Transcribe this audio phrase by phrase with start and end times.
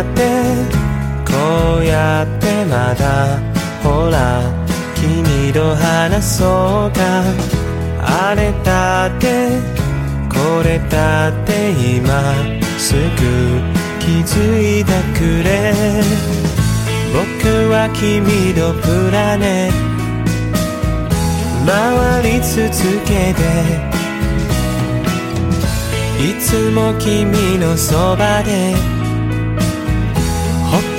[0.00, 0.20] って
[1.26, 3.38] こうやってまだ
[3.82, 4.42] ほら
[4.94, 7.22] 君と話そうか。
[8.02, 9.60] あれだって
[10.28, 12.34] これだって今
[12.78, 13.00] すぐ
[13.98, 15.72] 気づいてくれ。
[17.12, 19.70] 僕は君のプラネ。
[21.66, 23.40] 回り続けて。
[26.20, 28.74] いつも君のそばで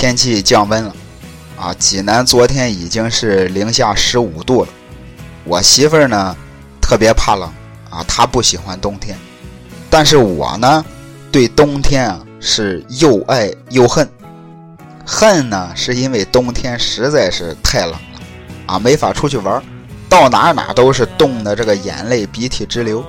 [0.00, 0.96] 天气降温了
[1.58, 4.68] 啊，济南昨天已经是零下十五度了。
[5.44, 6.34] 我媳妇儿呢，
[6.80, 7.46] 特别怕冷
[7.90, 9.14] 啊，她不喜欢冬天。
[9.90, 10.82] 但是我呢，
[11.30, 14.08] 对冬天啊是又爱又恨。
[15.04, 18.00] 恨呢，是因为冬天实在是太冷了
[18.64, 19.62] 啊，没法出去玩。
[20.08, 23.04] 到哪哪都是冻的，这个眼泪鼻涕直流，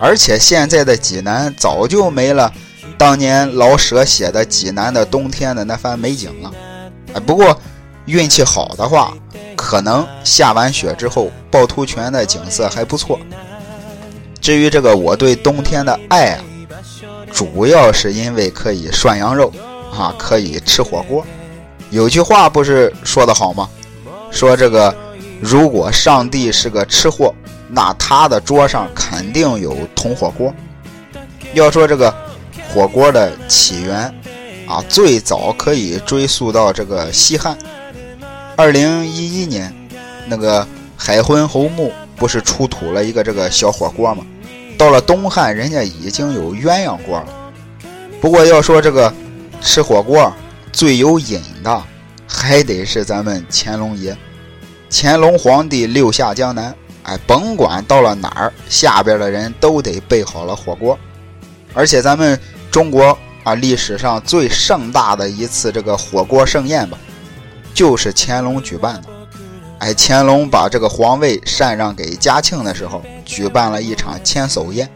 [0.00, 2.52] 而且现在的济南早就没了
[3.02, 6.52] 当年老舍写的济南的冬天的那番美景了。
[7.12, 7.58] 哎，不过
[8.04, 9.12] 运气好的话，
[9.56, 13.18] 可能下完雪之后，趵突泉的景色还不错。
[14.40, 16.44] 至于这个我对冬天的爱啊，
[17.32, 19.52] 主要是因为可以涮羊肉
[19.92, 21.26] 啊，可以吃火锅。
[21.90, 23.68] 有句话不是说的好吗？
[24.30, 24.94] 说这个。
[25.40, 27.34] 如果上帝是个吃货，
[27.68, 30.54] 那他的桌上肯定有铜火锅。
[31.52, 32.14] 要说这个
[32.72, 33.96] 火锅的起源
[34.66, 37.56] 啊，最早可以追溯到这个西汉。
[38.56, 39.70] 二零一一年，
[40.26, 40.66] 那个
[40.96, 44.24] 海昏侯墓不是出土了一个这个小火锅吗？
[44.78, 47.26] 到了东汉，人家已经有鸳鸯锅了。
[48.20, 49.12] 不过要说这个
[49.60, 50.32] 吃火锅
[50.72, 51.82] 最有瘾的，
[52.26, 54.16] 还得是咱们乾隆爷。
[54.90, 60.98] 乾隆皇帝六下江南，哎，甭管到了哪儿，下边的人都得备好了火锅。
[61.74, 62.38] 而且咱们
[62.72, 66.98] 中国啊，历史上最盛大的一次这个火锅盛宴吧，
[67.74, 69.08] 就是乾隆举办的。
[69.80, 74.88] 哎，乾隆把这个皇位禅让给嘉庆的时候，举办了一场千叟宴。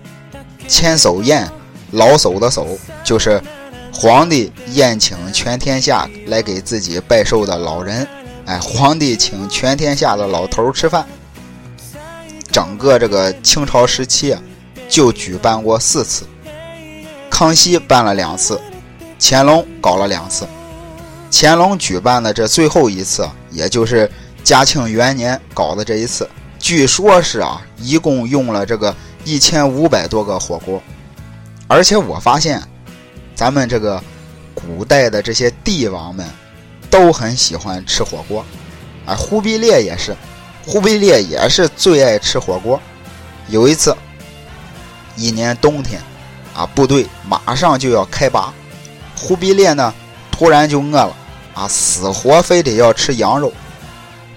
[0.67, 1.47] 千叟宴，
[1.91, 2.67] 老叟的叟，
[3.05, 3.43] 就是
[3.93, 8.09] 皇帝宴请全天下来给自己拜寿的老人。
[8.47, 11.07] 哎，皇帝请全天下的老头吃饭。
[12.51, 14.41] 整个这个清朝时期啊，
[14.89, 16.25] 就举办过四次。
[17.37, 18.59] 康熙办了两次，
[19.21, 20.49] 乾隆搞了两次。
[21.31, 24.11] 乾隆举办的这最后一次，也就是
[24.43, 26.27] 嘉庆元年搞的这一次，
[26.59, 30.83] 据说是啊，一共用了这个一千五百多个火锅。
[31.69, 32.63] 而且我发现，
[33.35, 34.03] 咱们这个
[34.55, 36.27] 古代的这些帝王们。
[36.89, 38.43] 都很喜欢吃火锅，
[39.05, 40.17] 啊，忽必烈也是，
[40.65, 42.81] 忽必烈也是最爱吃火锅。
[43.49, 43.95] 有一次，
[45.17, 46.01] 一年冬天，
[46.57, 48.53] 啊，部队马上就要开拔，
[49.15, 49.93] 忽必烈呢
[50.33, 51.15] 突然就饿了，
[51.55, 53.53] 啊，死活非得要吃羊肉。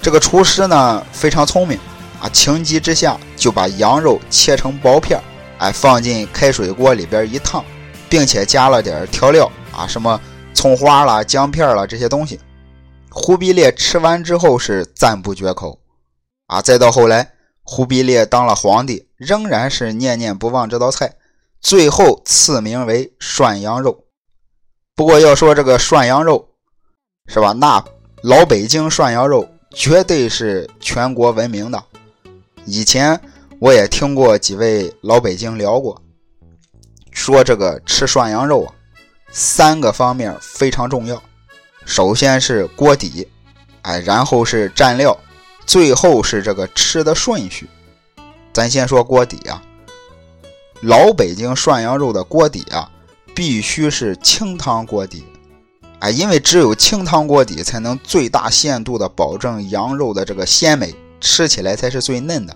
[0.02, 1.80] 这个厨师呢非常聪明，
[2.22, 5.20] 啊，情急之下就把羊肉切成薄片，
[5.60, 7.64] 哎，放进开水锅里边一烫，
[8.10, 10.20] 并且加了点调料，啊，什么
[10.54, 12.40] 葱花啦、姜片啦这些东西。
[13.12, 15.80] 忽必烈吃完之后是赞不绝口，
[16.46, 16.62] 啊！
[16.62, 17.32] 再到后来，
[17.64, 21.14] 忽必烈当了皇帝，仍然是念念不忘这道菜，
[21.62, 24.06] 最后赐名为涮羊肉。
[24.96, 26.50] 不过要说这个涮羊肉，
[27.28, 27.54] 是吧？
[27.54, 27.84] 那
[28.24, 31.84] 老北京涮羊肉绝对是全国闻名的。
[32.66, 33.20] 以前
[33.60, 36.02] 我也听过几位老北京聊过，
[37.12, 38.74] 说这个吃涮羊肉啊，
[39.32, 41.22] 三个方面非常重要。
[41.86, 43.28] 首先是锅底，
[43.82, 45.18] 哎，然后是蘸料，
[45.66, 47.68] 最后是这个吃的顺序。
[48.52, 49.62] 咱先说锅底啊，
[50.82, 52.90] 老北京涮羊肉的锅底啊，
[53.36, 55.26] 必须是清汤锅底，
[56.00, 62.56] 哎，因为只有清汤锅底才能最大限度的保证羊肉的这个鲜美，吃起来才是最嫩的。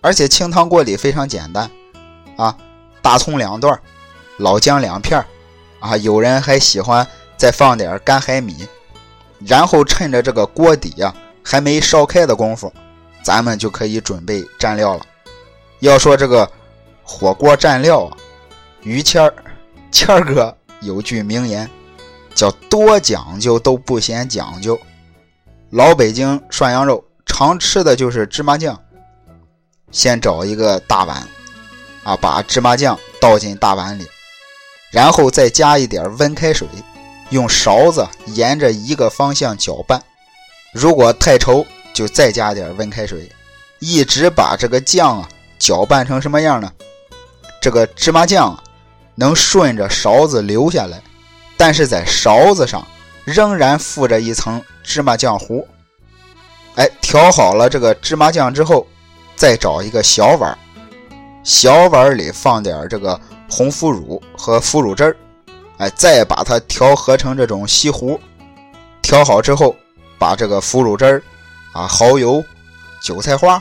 [0.00, 1.70] 而且清汤锅底非常简单，
[2.36, 2.56] 啊，
[3.02, 3.78] 大葱两段，
[4.38, 5.24] 老姜两片，
[5.80, 7.06] 啊，有人还喜欢。
[7.38, 8.66] 再放点干海米，
[9.40, 12.72] 然后趁着这个锅底呀还没烧开的功夫，
[13.22, 15.04] 咱们就可以准备蘸料了。
[15.80, 16.50] 要说这个
[17.08, 18.16] 火锅蘸料啊，
[18.82, 19.32] 于谦儿
[19.92, 21.70] 谦儿哥有句名言
[22.34, 24.78] ：“叫多讲究都不嫌讲究。
[25.70, 28.78] 老北京涮羊肉常吃的就是芝麻酱。
[29.92, 31.26] 先找一个大碗，
[32.02, 34.06] 啊，把芝麻酱倒进大碗里，
[34.90, 36.66] 然后再加一点温开水，
[37.30, 40.02] 用勺子沿着一个方向搅拌。
[40.72, 41.64] 如果太稠，
[41.94, 43.30] 就再加点温开水，
[43.78, 46.70] 一直把这个酱啊搅拌成什么样呢？
[47.66, 48.56] 这个芝麻酱
[49.16, 51.02] 能顺着勺子流下来，
[51.56, 52.86] 但是在勺子上
[53.24, 55.66] 仍然附着一层芝麻酱糊。
[56.76, 58.86] 哎，调好了这个芝麻酱之后。
[59.34, 60.56] 再找一个小碗，
[61.42, 63.20] 小碗里放点这个
[63.50, 65.16] 红腐乳和腐乳汁儿，
[65.78, 68.18] 哎，再把它调和成这种稀糊。
[69.02, 69.74] 调好之后，
[70.18, 71.22] 把这个腐乳汁儿
[71.72, 72.42] 啊、蚝油、
[73.02, 73.60] 韭菜花、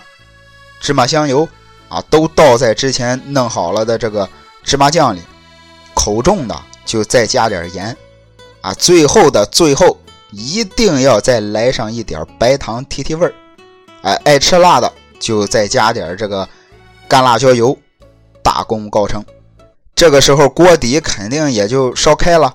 [0.79, 1.49] 芝麻香油
[1.95, 4.27] 啊，都倒在之前弄好了的这个
[4.63, 5.21] 芝麻酱里。
[5.93, 7.95] 口重的就再加点盐
[8.59, 8.73] 啊。
[8.73, 9.97] 最后的最后，
[10.31, 13.33] 一定要再来上一点白糖提提味儿。
[14.01, 14.91] 哎，爱吃辣的。
[15.17, 16.47] 就再加点这个
[17.07, 17.75] 干辣椒油，
[18.43, 19.23] 大功告成。
[19.95, 22.53] 这个时候锅底肯定也就烧开了，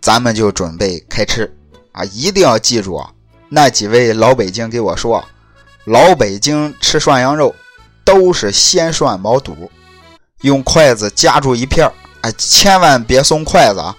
[0.00, 1.54] 咱们就准备开吃
[1.92, 2.02] 啊！
[2.06, 3.10] 一定要记住啊！
[3.50, 5.22] 那几位老北京给我说，
[5.84, 7.54] 老北京吃涮羊肉
[8.08, 9.70] 都是先涮毛肚，
[10.40, 13.94] 用筷子夹住一片哎，千万别松筷子啊，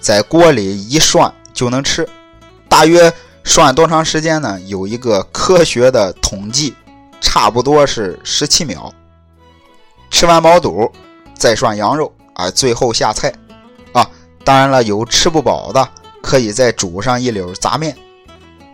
[0.00, 2.08] 在锅里一涮就能吃。
[2.66, 3.12] 大约
[3.44, 4.58] 涮多长时间呢？
[4.62, 6.74] 有一个科学的统计。
[7.24, 8.92] 差不多是十七秒。
[10.10, 10.90] 吃完毛肚，
[11.38, 13.32] 再涮羊肉，啊，最后下菜，
[13.92, 14.10] 啊，
[14.44, 15.88] 当然了，有吃不饱的，
[16.20, 17.96] 可以再煮上一绺杂面。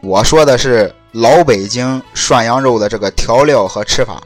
[0.02, 4.22] 我说的是老北京涮羊肉的这个调料和吃法。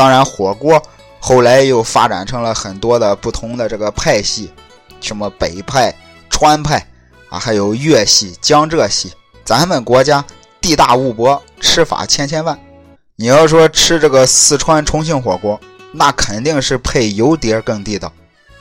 [0.00, 0.82] 当然，火锅
[1.20, 4.50] 后来又发展成了很多的不同的这个派系，
[4.98, 5.94] 什么北派、
[6.30, 6.86] 川派，
[7.28, 9.12] 啊，还有粤系、江浙系。
[9.44, 10.24] 咱们国家
[10.58, 12.58] 地大物博，吃法千千万。
[13.16, 15.60] 你要说吃这个四川重庆火锅，
[15.92, 18.10] 那肯定是配油碟更地道，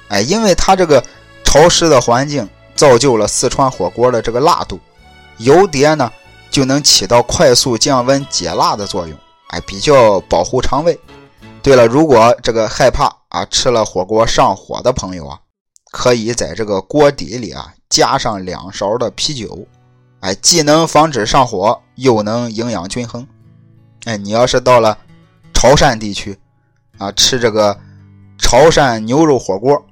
[0.09, 1.01] 哎，因为它这个
[1.45, 4.77] 潮湿的环境造就了四川火锅的这个辣度，
[5.37, 6.11] 油碟呢
[6.51, 9.17] 就能起到快速降温解辣的作用，
[9.51, 10.99] 哎，比较保护肠胃。
[11.61, 15.39] 对了，如果这个害怕啊吃了火锅上火的朋友啊，
[15.91, 19.67] 可以在这个锅底里啊加上两勺的啤酒，
[20.21, 23.27] 哎，既能防止上火，又能营养均衡。
[24.05, 24.97] 哎，你要是到了
[25.53, 26.37] 潮汕地区
[26.97, 27.77] 啊，吃这个
[28.37, 29.85] 潮汕牛肉火锅，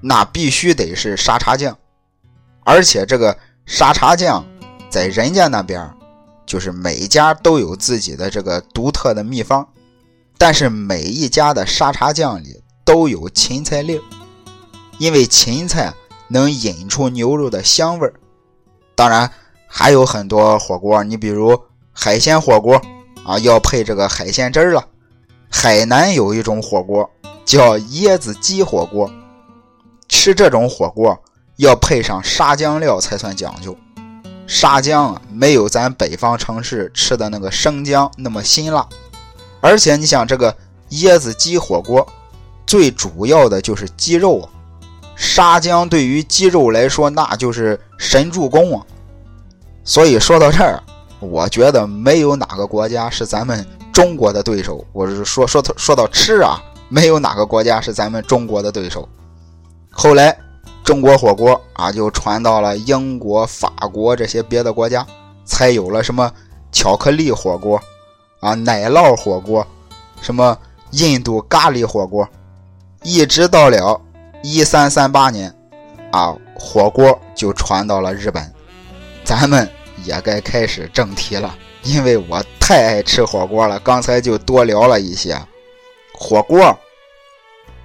[0.00, 1.76] 那必须得是沙茶酱，
[2.64, 3.36] 而且这个
[3.66, 4.44] 沙茶酱
[4.88, 5.90] 在人家那边，
[6.46, 9.68] 就是每家都有自己的这个独特的秘方，
[10.38, 14.02] 但是每一家的沙茶酱里都有芹菜粒儿，
[14.98, 15.92] 因为芹菜
[16.28, 18.14] 能引出牛肉的香味儿。
[18.94, 19.30] 当然
[19.66, 21.60] 还有很多火锅，你比如
[21.92, 22.80] 海鲜火锅。
[23.24, 24.82] 啊，要配这个海鲜汁儿了。
[25.50, 27.10] 海南有一种火锅
[27.44, 29.12] 叫椰子鸡火锅，
[30.08, 31.22] 吃这种火锅
[31.56, 33.76] 要配上沙姜料才算讲究。
[34.46, 38.88] 沙姜啊，没有咱北方城市吃的那个生姜那么辛辣。
[39.60, 40.54] 而且你想，这个
[40.90, 42.06] 椰子鸡火锅
[42.66, 44.48] 最主要的就是鸡肉啊，
[45.16, 48.86] 沙姜对于鸡肉来说那就是神助攻啊。
[49.84, 50.82] 所以说到这儿。
[51.20, 54.86] 我觉得没有哪个国家是咱们中国的对手。
[54.92, 59.08] 我是说说说到吃啊，没有哪个国家是咱们中国的对手。
[59.90, 60.38] 后来，
[60.84, 65.04] 中国火锅啊就传到了英国、法国这些别的国家，
[65.44, 66.32] 才有了什么
[66.70, 67.82] 巧克力火锅
[68.40, 69.66] 啊、奶酪火锅，
[70.20, 70.56] 什么
[70.90, 72.28] 印度咖喱火锅，
[73.02, 74.00] 一直到了
[74.42, 75.54] 一三三八年，
[76.12, 78.52] 啊，火锅就传到了日本，
[79.24, 79.68] 咱们。
[80.04, 83.80] 也该开始正题了，因为我太爱吃火锅了。
[83.80, 85.36] 刚才就多聊了一些。
[86.14, 86.78] 火锅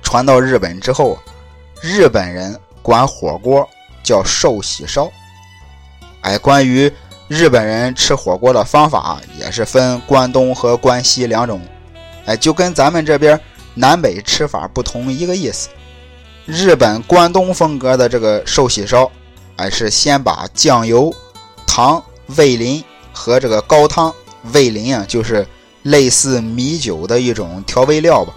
[0.04, 1.18] 传到日本之后，
[1.82, 3.68] 日本人管火锅
[4.04, 5.12] 叫寿喜烧。
[6.22, 6.90] 哎，关于
[7.36, 11.60] 日本人吃火锅的方法，也是分关东和关西两种。
[12.28, 13.40] 哎，就跟咱们这边
[13.74, 15.70] 南北吃法不同一个意思。
[16.46, 19.12] 日本关东风格的这个寿喜烧，
[19.56, 21.12] 哎，是先把酱油。
[21.66, 22.04] 糖、
[22.36, 24.14] 味淋和这个高汤，
[24.54, 25.44] 味淋啊，就是
[25.82, 28.32] 类似米酒的一种调味料吧，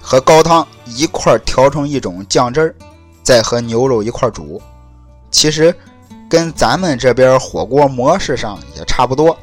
[0.00, 2.74] 和高汤一块调成一种酱汁儿，
[3.24, 4.62] 再和牛肉一块煮。
[5.28, 5.74] 其实
[6.28, 9.38] 跟咱们这边火锅模式上也差不多，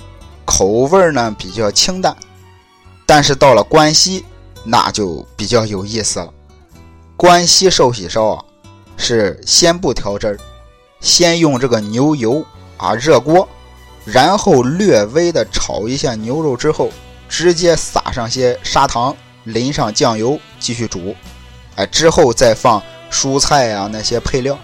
[0.46, 2.16] 口味呢比较清淡。
[3.06, 4.26] 但是到了关西，
[4.64, 6.34] 那就比较有意思了。
[7.16, 8.44] 关西寿喜烧啊，
[8.98, 10.38] 是先不调汁儿。
[11.00, 12.46] 先用这个牛油
[12.78, 13.48] 啊热锅，
[14.06, 16.90] 然后略微的炒一下牛肉之后，
[17.28, 21.14] 直接撒上些砂糖，淋上酱油继续煮，
[21.76, 24.58] 哎，之后再放蔬菜啊那些配料，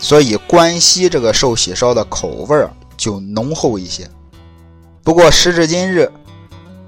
[0.00, 4.08] 所以关西这个寿喜烧的口味儿就浓厚一些。
[5.04, 6.10] 不过时至今日，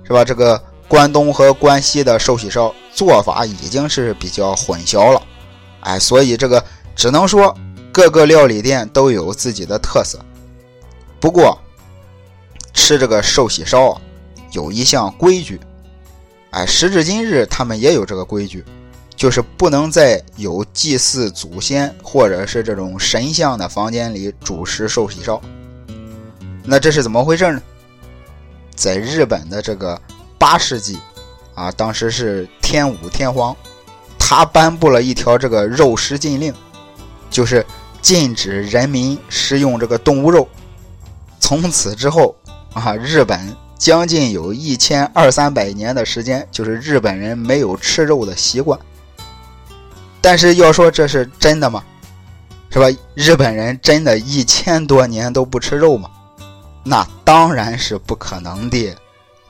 [0.04, 0.25] 是吧？
[0.25, 5.23] 这个关东和关西的寿喜烧做法已经是比较混淆了，
[5.81, 6.64] 哎，所以这个
[6.97, 7.57] 只能说。
[7.95, 10.19] 各个料理店都有自己的特色，
[11.21, 11.61] 不过
[12.73, 14.00] 吃这个寿喜烧啊，
[14.52, 15.61] 有一项规矩，
[16.52, 18.64] 哎，时至今日他们也有这个规矩，
[19.23, 25.41] 就是不能在有祭祀祖先或者是这种神像的房间里煮食寿喜烧。
[26.64, 27.62] 那这是怎么回事呢？
[28.75, 29.97] 在日本的这个
[30.41, 30.99] 八世纪
[31.55, 33.57] 啊，当时是天武天皇，
[34.19, 36.52] 他颁布了一条这个肉食禁令，
[37.31, 37.64] 就是。
[38.00, 40.49] 禁止人民食用这个动物肉。
[41.38, 42.35] 从此之后
[42.75, 48.76] 啊，日本将近有一千二三百年的时间，就是日本人没有吃肉的习惯。
[50.23, 51.85] 但是要说这是真的吗？
[52.71, 52.87] 是吧？
[53.14, 56.09] 日本人真的一千多年都不吃肉吗？
[56.85, 58.97] 那当然是不可能的。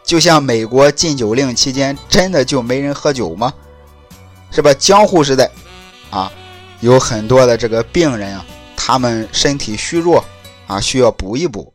[0.03, 3.53] 就像美国禁酒令期间，真的就没人喝酒吗？
[4.51, 4.75] 是吧？
[4.75, 5.49] 江户时代，
[6.11, 6.33] 啊。
[6.81, 10.25] 有很多的这个病人啊，他们身体虚弱
[10.67, 11.73] 啊，需要补一补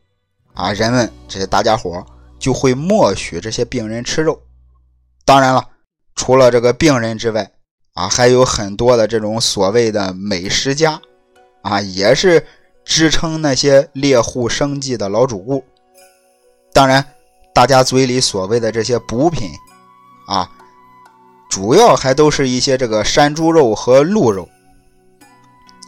[0.52, 0.70] 啊。
[0.72, 2.04] 人们这些大家伙
[2.38, 4.38] 就会默许这些病人吃肉。
[5.24, 5.66] 当然了，
[6.14, 7.50] 除了这个病人之外
[7.98, 11.00] 啊，还有很多的这种所谓的美食家
[11.62, 12.46] 啊，也是
[12.84, 15.64] 支撑那些猎户生计的老主顾。
[16.72, 17.04] 当然，
[17.52, 19.50] 大家嘴里所谓的这些补品
[20.28, 20.48] 啊，
[21.50, 24.48] 主要还都是一些这个山猪肉和鹿肉。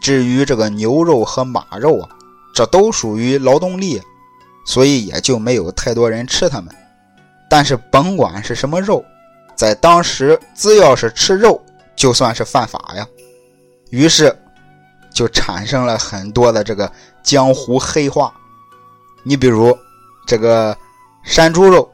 [0.02, 2.08] 至于这个牛肉和马肉啊，
[2.52, 4.02] 这都属于劳动力，
[4.66, 6.74] 所以也就没有太多人吃它们。
[7.48, 9.04] 但是甭管是什么肉，
[9.54, 11.62] 在当时只要是吃肉，
[12.00, 13.06] 就算是犯法呀。
[13.90, 14.34] 于是
[15.12, 16.90] 就产生了很多的这个
[17.22, 18.32] 江湖黑话。
[19.22, 19.76] 你比如
[20.26, 20.74] 这个
[21.22, 21.86] 山猪肉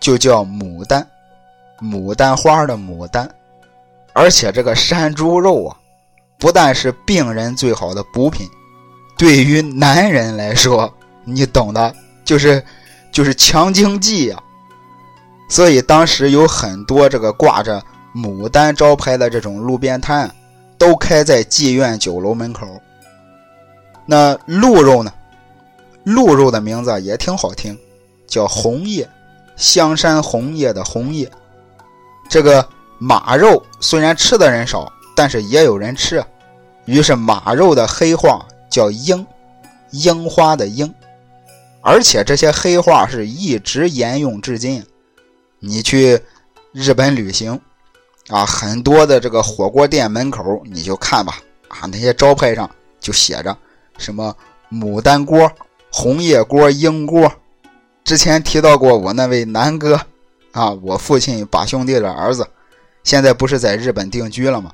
[0.00, 1.06] 就叫牡丹，
[1.82, 3.28] 牡丹花的牡丹，
[4.14, 5.76] 而且这个山猪肉啊。
[6.38, 8.48] 不但是病人最好的补品，
[9.18, 10.92] 对于男人来说，
[11.24, 11.94] 你懂的，
[12.24, 12.64] 就是
[13.12, 14.42] 就是强经济呀。
[15.50, 20.30] 所以当时有很多这个挂着牡丹招牌的这种路边摊，
[20.78, 22.66] 都开在妓院酒楼门口。
[24.06, 25.12] 那鹿肉呢？
[26.04, 27.78] 鹿肉的名字也挺好听，
[28.26, 29.08] 叫红叶，
[29.56, 31.30] 香山红叶的红叶。
[32.28, 32.66] 这个
[32.98, 34.92] 马肉虽然吃的人少。
[35.14, 36.24] 但是也有人吃，
[36.86, 39.26] 于是马肉的黑话叫樱，
[39.90, 40.92] 樱花的樱，
[41.82, 44.82] 而且这些黑话是一直沿用至今。
[45.58, 46.18] 你去
[46.72, 47.60] 日本旅行
[48.32, 53.54] 啊，很多的这个火锅店门口你就看吧，啊那些招牌上就写着
[53.98, 54.34] 什么
[54.70, 55.52] 牡丹锅、
[55.92, 57.30] 红叶锅、樱锅。
[58.02, 60.00] 之前提到过我那位南哥
[60.52, 62.48] 啊，我父亲把兄弟的儿子，
[63.04, 64.72] 现在不是在日本定居了吗？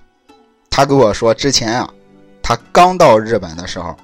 [0.71, 1.91] 他跟我说，之前啊，
[2.41, 3.95] 他刚到日本的时候，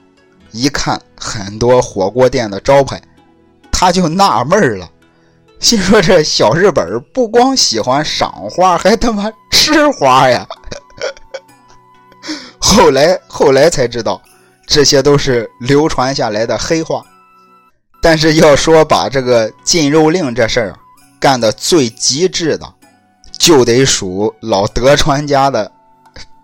[0.51, 3.01] 一看很多火锅店的招牌，
[3.71, 4.91] 他就纳闷了，
[5.61, 10.47] 心说这小日本不光喜欢赏花，还他妈吃花呀！
[12.61, 14.21] 后来后来才知道，
[14.67, 17.03] 这些都是流传下来的黑话。
[18.03, 20.77] 但是要说把这个禁肉令这事儿
[21.19, 22.75] 干的最极致的，
[23.39, 25.71] 就得数老德川家的。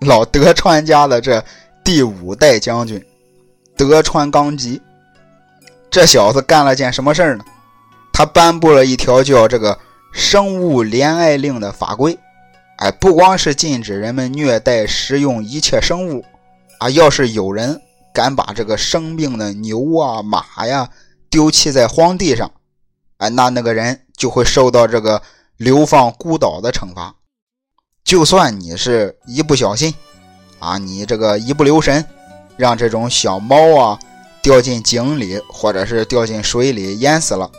[0.00, 1.44] 老德川家的这
[1.84, 3.04] 第五代将军
[3.76, 4.80] 德川纲吉，
[5.90, 7.44] 这小子干了件什么事儿呢？
[8.20, 9.78] 他颁布了一条叫这个
[10.12, 12.18] 生物怜爱令的法规，
[12.76, 16.22] 哎，不光是禁止人们虐待食用一切生物，
[16.80, 17.80] 啊，要是有人
[18.12, 20.90] 敢把这个生病的牛啊马呀
[21.30, 22.50] 丢弃在荒地上，
[23.16, 25.22] 哎，那那个人就会受到这个
[25.56, 27.14] 流放孤岛的惩罚。
[28.04, 29.94] 就算你是一不小心，
[30.58, 32.04] 啊，你这个一不留神，
[32.58, 33.98] 让这种小猫啊
[34.42, 37.50] 掉进井里，或者是掉进水里淹死了，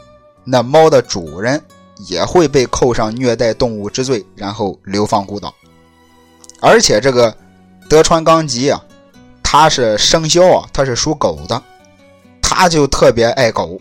[0.44, 1.62] 那猫的主人
[2.08, 5.54] 也会被扣上虐待动物之罪，然后流放孤岛。
[6.60, 7.36] 而且这个
[7.90, 8.84] 德川纲吉啊，
[9.42, 11.62] 他是生肖啊，他是属狗的，
[12.42, 13.80] 他就特别爱狗。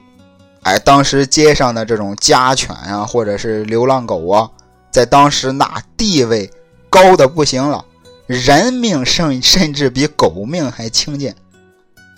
[0.62, 4.50] 哎，当时街上的这种家犬啊，或者是流浪狗啊。
[4.90, 6.50] 在当时，那地位
[6.88, 7.84] 高的不行了，
[8.26, 11.34] 人命甚甚至比狗命还轻贱。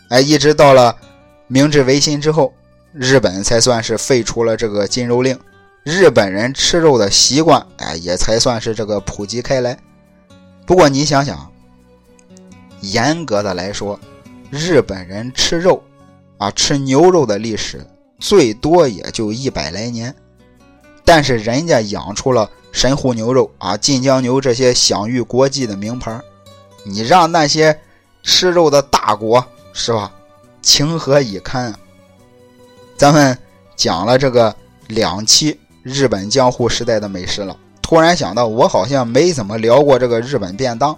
[0.09, 0.97] 哎，一直到了
[1.47, 2.53] 明治维新之后，
[2.93, 5.39] 日本才算是废除了这个禁肉令，
[5.83, 9.79] 日本人吃肉的习惯，哎，也才算是这个普及开来。
[10.67, 11.51] 不过你想想，
[12.81, 13.99] 严格的来说，
[14.51, 15.83] 日本人吃肉
[16.39, 17.87] 啊，吃牛肉的历史
[18.19, 20.15] 最多也就一百来年，
[21.05, 26.21] 但是人家养出了神户牛肉啊、晋江牛这些享誉国际的名牌，
[26.85, 27.81] 你让那些
[28.23, 29.45] 吃肉的大国。
[29.75, 30.13] 是吧？
[30.61, 31.79] 情何以堪啊！
[33.02, 33.37] 咱们
[33.75, 34.54] 讲了这个
[34.87, 40.97] 两期日本江户时代的美食了，突然想到，我好像没怎么聊过这个日本便当。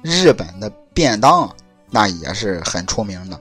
[0.00, 1.54] 日本的便当啊，
[1.90, 3.38] 那也是很出名的。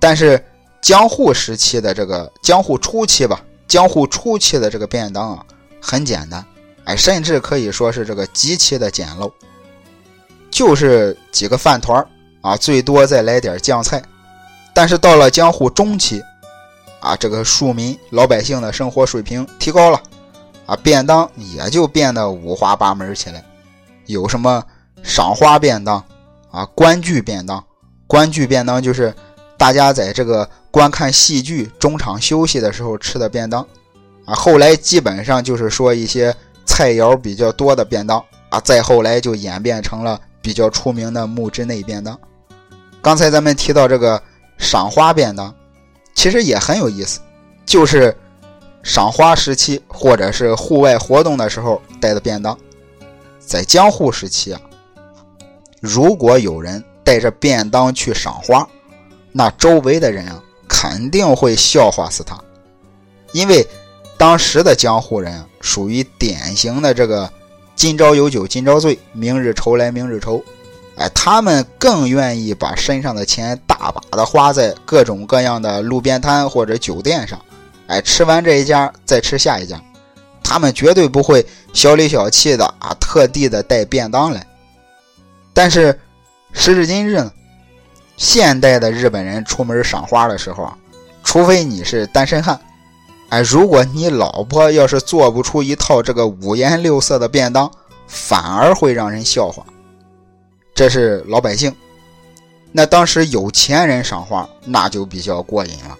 [0.00, 0.44] 但是
[0.82, 5.46] 江户时期的这个江户初期吧，江户初期的这个便当啊，
[5.80, 6.44] 很简单，
[6.86, 9.30] 哎，甚至可以说是这个极其的简陋，
[10.50, 12.04] 就是几个饭团。
[12.40, 14.02] 啊，最多再来点酱菜，
[14.74, 16.20] 但是到了江户中期，
[17.00, 20.02] 啊，这个庶民老百姓的生活水平提高了，
[20.66, 23.44] 啊，便当也就变得五花八门起来，
[24.06, 24.62] 有什么
[25.02, 26.02] 赏花便当，
[26.50, 27.64] 啊，观剧便当，
[28.06, 29.14] 观剧便当就是
[29.56, 33.64] 大家在这个观看戏剧中场休息的时候吃的便当，
[34.24, 36.34] 啊，后来基本上就是说一些
[36.66, 42.18] 菜肴比较多的便当，啊，再后来就演变成了比较出名的木之内便当。
[43.00, 44.20] 刚才咱们提到这个
[44.58, 45.54] 赏花便当，
[46.18, 47.20] 其实也很有意思，
[47.64, 48.12] 就是
[48.82, 52.58] 赏花时期或者是户外活动的时候带的便当。
[53.38, 54.60] 在江户时期啊，
[55.80, 58.68] 如果有人带着便当去赏花，
[59.30, 62.36] 那周围的人啊肯定会笑话死他，
[63.30, 63.64] 因为
[64.16, 67.32] 当时的江户人啊属于典型的这个
[67.76, 70.42] “今朝有酒今朝醉，明日愁来明日愁”。
[70.98, 77.40] 哎，他们更愿意把身上的钱大把的花在各种各样的路边摊或者酒店上。
[77.86, 79.80] 哎，吃完这一家再吃下一家，
[80.42, 84.44] 他们绝对不会小里小气的啊，特地的带便当来。
[85.54, 85.98] 但是
[86.52, 87.32] 时至今日呢，
[88.16, 90.76] 现代的日本人出门赏花的时候啊，
[91.22, 92.60] 除非你是单身汉，
[93.28, 97.70] 哎，如果你老婆要是做不出一套这个五颜六色的便当，
[98.08, 99.64] 反而会让人笑话。
[100.78, 101.74] 这是老百姓，
[102.70, 105.98] 那当时有钱人赏花那就比较过瘾了，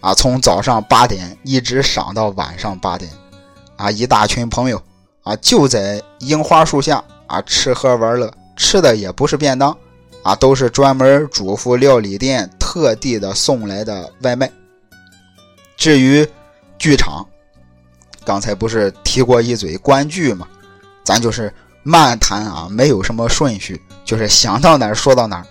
[0.00, 3.08] 啊，从早上八点一直赏到晚上八点，
[3.76, 4.82] 啊，一大群朋友
[5.22, 9.70] 啊就在樱花树下啊吃喝玩乐，吃的也不是便当，
[10.24, 14.50] 啊，都是专门嘱咐料理店特地的送来的外卖。
[15.76, 16.28] 至于
[16.76, 17.24] 剧场，
[18.24, 20.48] 刚才不是提过一嘴观剧吗？
[21.04, 21.54] 咱就是
[21.84, 23.80] 漫谈啊，没有什么顺序。
[24.08, 25.44] 就是想到哪儿说到哪儿。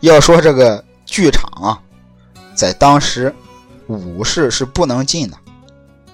[0.00, 1.78] 要说这个剧场啊，
[2.52, 3.32] 在当时
[3.86, 5.36] 武士是不能进的，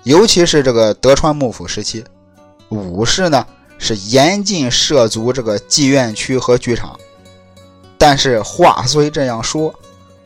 [0.03, 2.05] 尤其是这个德川幕府时期，
[2.69, 3.47] 武士呢
[3.79, 7.01] 是严禁涉足这个妓院区和剧场。
[7.97, 9.75] 但是话虽这样说，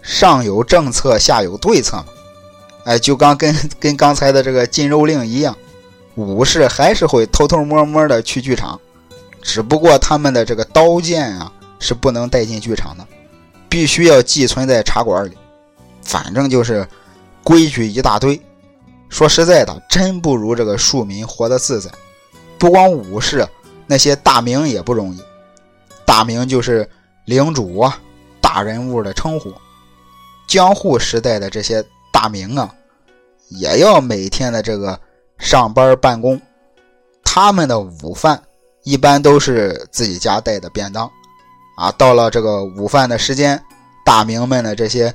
[0.03, 2.07] 上有政策，下有对策嘛。
[2.87, 5.57] 哎，就刚跟跟刚才的这个禁肉令一样，
[6.17, 8.81] 武士还是会偷偷摸摸的去剧场。
[9.45, 13.07] 只不过他们的这个刀剑啊是不能带进剧场的，
[13.69, 15.37] 必须要寄存在茶馆里。
[16.03, 16.89] 反正就是
[17.45, 18.41] 规矩一大堆。
[19.11, 21.91] 说实在的，真不如这个庶民活得自在。
[22.59, 23.47] 不光武士，
[23.87, 25.21] 那些大名也不容易。
[26.07, 26.89] 大名就是
[27.27, 28.01] 领主啊，
[28.41, 29.53] 大人物的称呼。
[30.49, 32.75] 江户时代的这些大名啊，
[33.49, 34.99] 也要每天的这个
[35.39, 36.41] 上班办公，
[37.23, 38.43] 他们的午饭。
[38.85, 41.11] 一般都是自己家带的便当，
[41.77, 43.61] 啊，到了这个午饭的时间，
[44.05, 45.13] 大名们的这些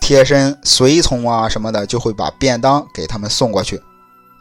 [0.00, 3.80] 贴身随从啊什么的，就会把便当给他们送过去。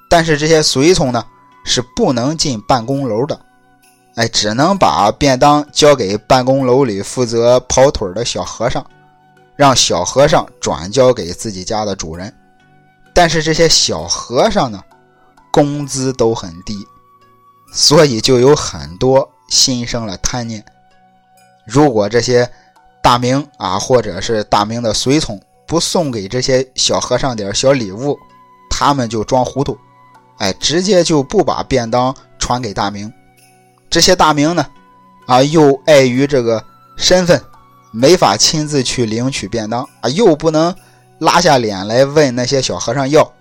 [0.10, 1.24] 但是这些随从呢，
[1.64, 3.40] 是不能进办公楼的，
[4.16, 8.84] 哎，只能把便当交给办公楼里负责跑腿的小和尚，
[9.56, 12.34] 让小和尚转交给自己家的主人。
[13.14, 14.82] 但是这些小和尚呢，
[15.52, 16.84] 工资都很低。
[17.72, 20.64] 所以就有很多心生了贪念。
[21.66, 22.50] 如果这些
[23.02, 28.18] 大明啊，或者是大明的随从不送给这些小和尚点小礼物，
[28.70, 29.78] 他们就装糊涂，
[30.38, 33.12] 哎，直接就不把便当传给大明。
[33.90, 34.66] 这些大明呢，
[35.28, 36.64] 啊，又碍于这个
[36.98, 37.42] 身份，
[37.92, 40.76] 没法亲自去领取便当啊，又不能
[41.20, 43.32] 拉下脸来问那些小和尚要，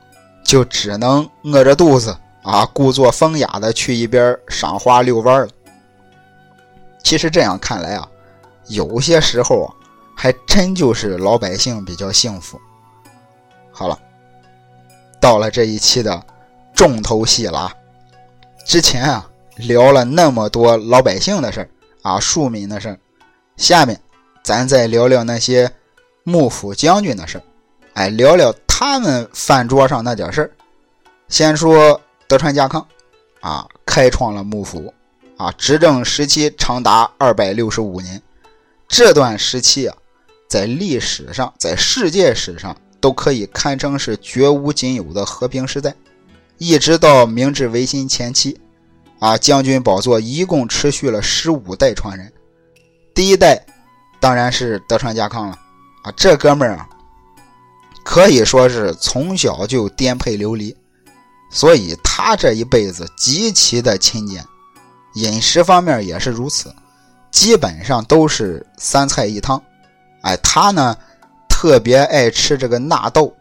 [0.44, 2.16] 就只能饿着肚子。
[2.42, 5.48] 啊，故作风雅的去一边赏花遛弯了。
[7.02, 8.08] 其实这样看来啊，
[8.68, 9.68] 有些时候啊，
[10.16, 12.60] 还真就是老百姓比较幸福。
[13.70, 13.98] 好了，
[15.20, 16.22] 到了这一期的
[16.74, 17.74] 重头戏了啊。
[18.66, 21.68] 之前啊聊了那么多老百姓的事
[22.02, 22.98] 啊，庶民的事，
[23.56, 24.00] 下面
[24.42, 25.70] 咱再聊聊那些
[26.22, 27.42] 幕府将军的事儿。
[27.94, 30.50] 哎，聊聊他们饭桌上那点事。
[31.28, 32.86] 先说德川家康，
[33.40, 34.94] 啊，开创了幕府，
[35.36, 38.22] 啊，执政时期长达二百六十五年。
[38.86, 39.96] 这段时期啊，
[40.48, 45.92] 在历史上，在世界史上都可以堪称是绝无仅有的和平时代。
[46.56, 48.60] 一直到明治维新前期，
[49.18, 52.32] 啊，将军宝座一共持续了十五代传人。
[53.12, 53.66] 第一代
[54.20, 55.58] 当然是德川家康了，
[56.04, 56.88] 啊，这哥们儿啊。
[58.04, 60.76] 可以说是从小就颠沛流离，
[61.50, 64.44] 所以他这一辈子极其的勤俭，
[65.14, 66.72] 饮食方面也是如此，
[67.30, 69.60] 基本上都是三菜一汤。
[70.22, 70.96] 哎，他呢
[71.48, 73.34] 特别爱吃这个纳豆，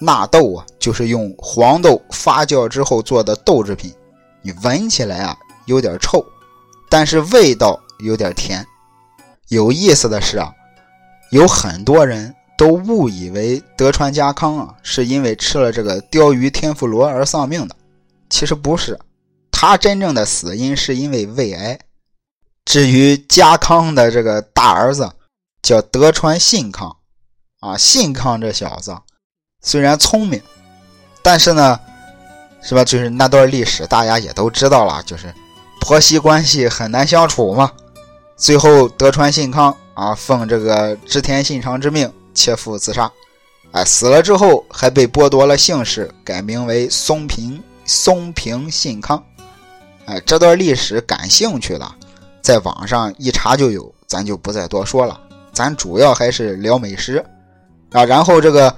[0.00, 3.94] 纳豆啊就是用黄豆发酵之后做的豆制品，
[4.42, 6.24] 你闻起来啊有点臭，
[6.90, 8.66] 但是味道有点甜。
[9.48, 10.52] 有意思的是啊，
[11.30, 12.34] 有很多人。
[12.56, 17.76] 都误以为德川家康啊是因为吃了这个鲷鱼天妇罗而丧命的，
[18.30, 18.98] 其实不是，
[19.50, 21.78] 他真正的死因是因为胃癌。
[22.64, 25.12] 至于家康的这个大儿子
[25.62, 26.96] 叫德川信康，
[27.60, 28.96] 啊，信康这小子
[29.62, 30.40] 虽然聪明，
[31.22, 31.78] 但是呢，
[32.62, 32.84] 是吧？
[32.84, 35.32] 就是那段历史大家也都知道了，就是
[35.80, 37.70] 婆媳关系很难相处嘛。
[38.36, 42.10] 最后德川信康啊奉这个织田信长之命。
[42.36, 43.10] 切腹自杀，
[43.72, 49.20] 哎，死了之后还被剥夺了姓氏，改名为松平松平信康。
[50.04, 51.94] 哎，这段历史感兴趣的，
[52.40, 55.18] 在网上一查就有，咱就不再多说了。
[55.52, 57.24] 咱主要还是聊美食
[57.90, 58.04] 啊。
[58.04, 58.72] 然后这个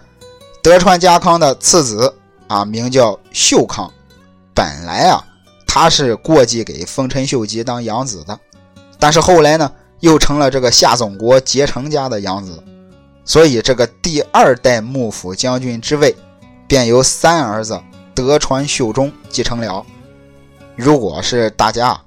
[0.63, 2.15] 德川家康的次子
[2.47, 3.93] 啊，名叫秀康，
[4.55, 5.23] 本来啊
[5.67, 8.41] 他是过继给丰臣秀吉当养子的，
[8.99, 12.65] 但是后来呢，又成了这个夏总国结成家的养子。
[13.29, 16.17] 所以，这个第二代幕府将军之位，
[16.67, 17.79] 便由三儿子
[18.15, 19.85] 德川秀忠继承了。
[20.75, 22.01] 如果是大家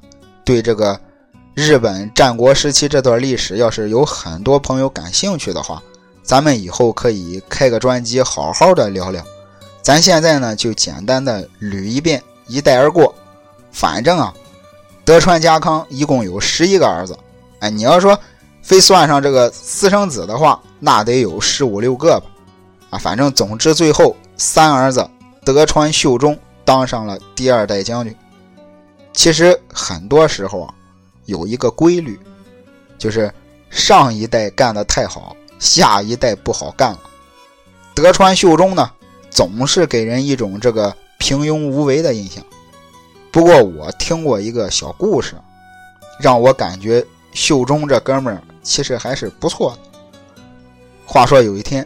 [0.44, 1.00] 对这个
[1.54, 5.80] 日本战国时期这段历史，要是有很多朋友感兴趣的话，
[6.24, 9.24] 咱们以后可以开个专辑，好好的聊聊。
[9.84, 13.14] 咱现在呢，就简单的捋一遍，一带而过。
[13.72, 14.34] 反正啊，
[15.06, 17.16] 德川家康一共有十一个儿子。
[17.60, 18.20] 哎，你要说
[18.64, 22.26] 非算上这个私生子的话，那得有十五六个吧，
[22.90, 25.08] 啊，反正总之最后三儿子
[25.46, 28.14] 德川秀忠当上了第二代将军。
[29.14, 30.74] 其实很多时候啊，
[31.26, 32.20] 有一个规律，
[32.98, 33.32] 就是
[33.70, 37.00] 上一代干的太好，下一代不好干了。
[37.94, 38.90] 德川秀忠呢，
[39.30, 42.44] 总是给人一种这个平庸无为的印象。
[43.32, 45.36] 不过我听过一个小故事，
[46.20, 49.91] 让我感觉秀忠这哥们儿其实还是不错的。
[51.12, 51.86] 话说有一天，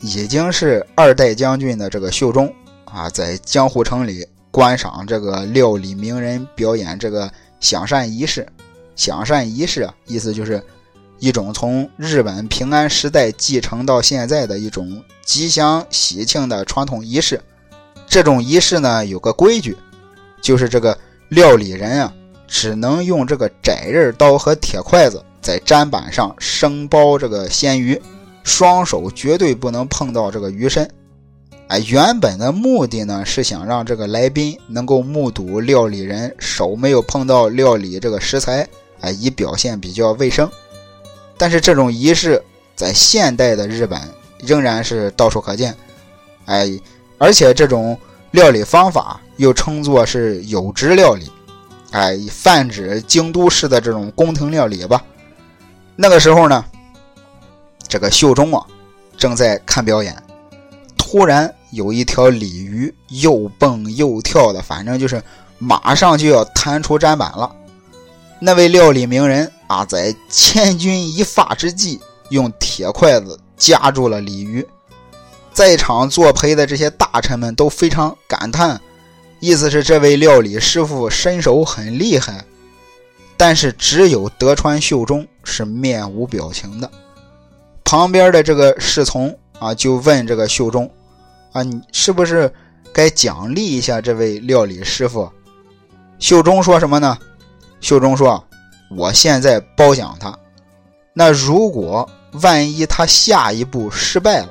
[0.00, 8.46] 已经是二代将军的这个秀忠啊，在江户城里观赏这个料理名人表演这个享善仪式。
[8.94, 10.62] 享善仪式啊，意思就是
[11.18, 17.40] 一种从日本平安时代继承到现在的一种吉祥喜庆的传统仪式。
[18.06, 19.74] 这种仪式呢，有个规矩，
[20.42, 20.96] 就是这个
[21.30, 22.12] 料理人啊，
[22.46, 27.98] 只能用这个窄刃刀和铁筷子在砧板上生包这个鲜鱼。
[28.44, 30.88] 双手绝对不能碰到这个鱼身，
[31.68, 38.68] 哎，原本的目的呢是想让这个来宾能够目睹料理人手没有碰到料理这个食材，
[39.00, 40.50] 哎，以表现比较卫生。
[41.38, 42.42] 但是这种仪式
[42.74, 44.00] 在现代的日本
[44.40, 45.74] 仍然是到处可见，
[46.46, 46.68] 哎，
[47.18, 47.96] 而且这种
[48.32, 51.30] 料理方法又称作是有职料理，
[51.92, 55.02] 哎，泛指京都式的这种宫廷料理吧。
[55.94, 56.64] 那个时候呢。
[57.92, 58.66] 这个秀忠啊，
[59.18, 60.16] 正在看表演，
[60.96, 65.22] 突然有一条鲤鱼又蹦又跳的，反正就是
[65.58, 67.54] 马上就要弹出砧板了。
[68.38, 72.00] 那位料理名人啊，在千钧一发之际，
[72.30, 74.66] 用铁筷子夹住了鲤鱼。
[75.52, 78.80] 在场作陪的这些大臣们都非常感叹，
[79.38, 82.42] 意思是这位料理师傅身手很厉害。
[83.36, 86.90] 但是只有德川秀忠是面无表情的。
[87.84, 90.90] 旁边的这个侍从啊，就问这个秀忠
[91.52, 92.52] 啊，你是不是
[92.92, 95.30] 该奖励一下这位料理师傅？
[96.18, 97.18] 秀忠说什么呢？
[97.80, 98.42] 秀忠说
[98.96, 100.38] ：“我现在褒奖他。
[101.12, 102.08] 那如果
[102.42, 104.48] 万一他下一步失败了，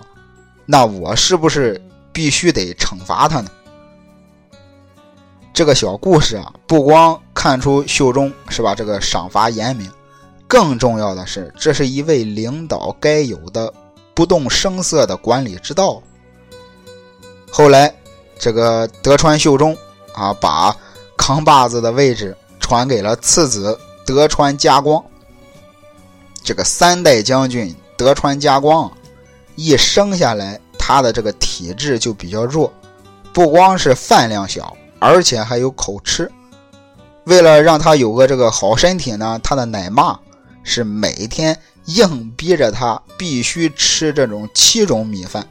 [0.66, 3.50] 那我是不是必须得惩罚他呢？
[5.54, 8.76] 这个小故事啊，不光看出秀忠是吧？
[8.76, 9.90] 这个赏罚严明，
[10.52, 13.74] 更重要的是，这是一位领导该有的
[14.14, 16.04] 不动声色的管理之道。
[17.50, 17.96] 后来，
[18.38, 19.74] 这个德川秀忠
[20.14, 20.76] 啊，把
[21.16, 25.02] 扛把子的位置传给了次子德川家光。
[26.44, 28.92] 这个三代将军德川家光，
[29.56, 32.70] 一生下来他的这个体质就比较弱，
[33.32, 34.76] 不光是饭量小。
[35.00, 36.30] 而且还有口吃，
[37.24, 40.20] 为了让他有个这个好身体呢，他的奶妈
[40.64, 45.48] 是每天硬逼着他必须吃这种七种米饭。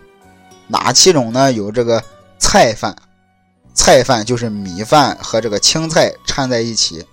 [0.66, 1.52] 哪七种呢？
[1.52, 2.02] 有这个
[2.38, 2.94] 菜饭，
[3.74, 7.04] 菜饭就是米饭和这个青菜掺在一起；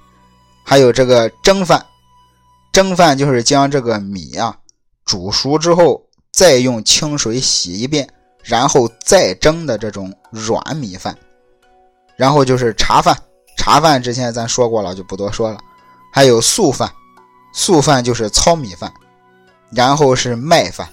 [0.64, 1.84] 还有这个蒸饭，
[2.72, 4.56] 蒸饭就是将这个米啊
[5.06, 8.08] 煮熟之后，再用清水洗一遍，
[8.44, 11.18] 然后再蒸的这种软米饭。
[12.16, 13.18] 然后就是茶饭，
[13.58, 15.58] 茶饭之前咱说过了，就不多说了。
[16.14, 16.92] 还有素饭，
[17.58, 18.94] 素饭就是糙米饭。
[19.72, 20.88] 然后是麦饭，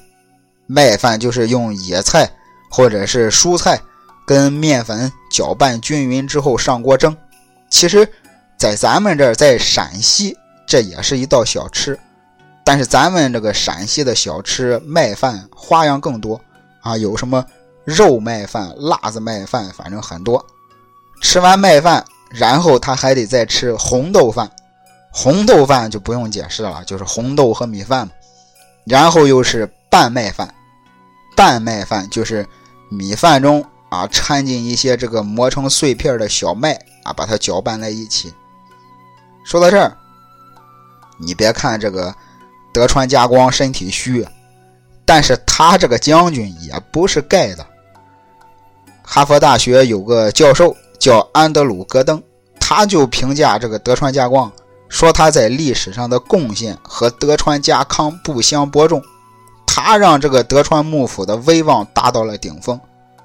[0.66, 2.28] 麦饭就是用野菜
[2.70, 3.78] 或者是蔬菜
[4.26, 7.14] 跟面粉搅拌均匀之后上锅蒸。
[7.68, 8.08] 其实，
[8.56, 10.34] 在咱们这儿，在陕西，
[10.66, 11.98] 这也是一道小吃。
[12.64, 16.40] 但是咱们这个陕西的小吃麦饭花样更多
[16.80, 17.44] 啊，有什么
[17.84, 20.44] 肉麦饭、辣子麦饭，反正很多。
[21.20, 24.50] 吃完麦饭，然后他还得再吃红豆饭。
[25.16, 28.10] 红豆饭就不用解释了，就是红豆和米饭。
[28.84, 30.52] 然后又是半麦饭，
[31.36, 32.44] 半麦饭就是
[32.90, 36.74] 米饭中啊掺进一些这个磨成碎片的小麦
[37.04, 38.34] 啊，把它搅拌在一起。
[39.46, 39.96] 说到这儿，
[41.18, 42.12] 你别看这个
[42.72, 44.26] 德川家光身体虚，
[45.04, 47.64] 但是他这个将军也不是盖的。
[49.02, 50.76] 哈佛大学有个教授。
[50.96, 52.22] 叫安德鲁·戈登，
[52.58, 54.50] 他就评价这个德川家光，
[54.94, 59.02] 说他在历史上的贡献和德川家康不相伯仲，
[59.66, 62.80] 他让这个德川幕府的威望达到了顶峰，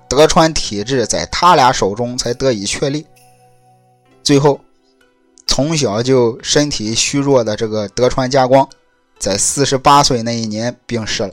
[0.07, 3.05] 德川体制在他俩手中才得以确立。
[4.23, 4.59] 最后，
[5.45, 8.67] 从小就身体虚弱的这个德川家光，
[9.19, 11.31] 在四十八岁那一年病逝了。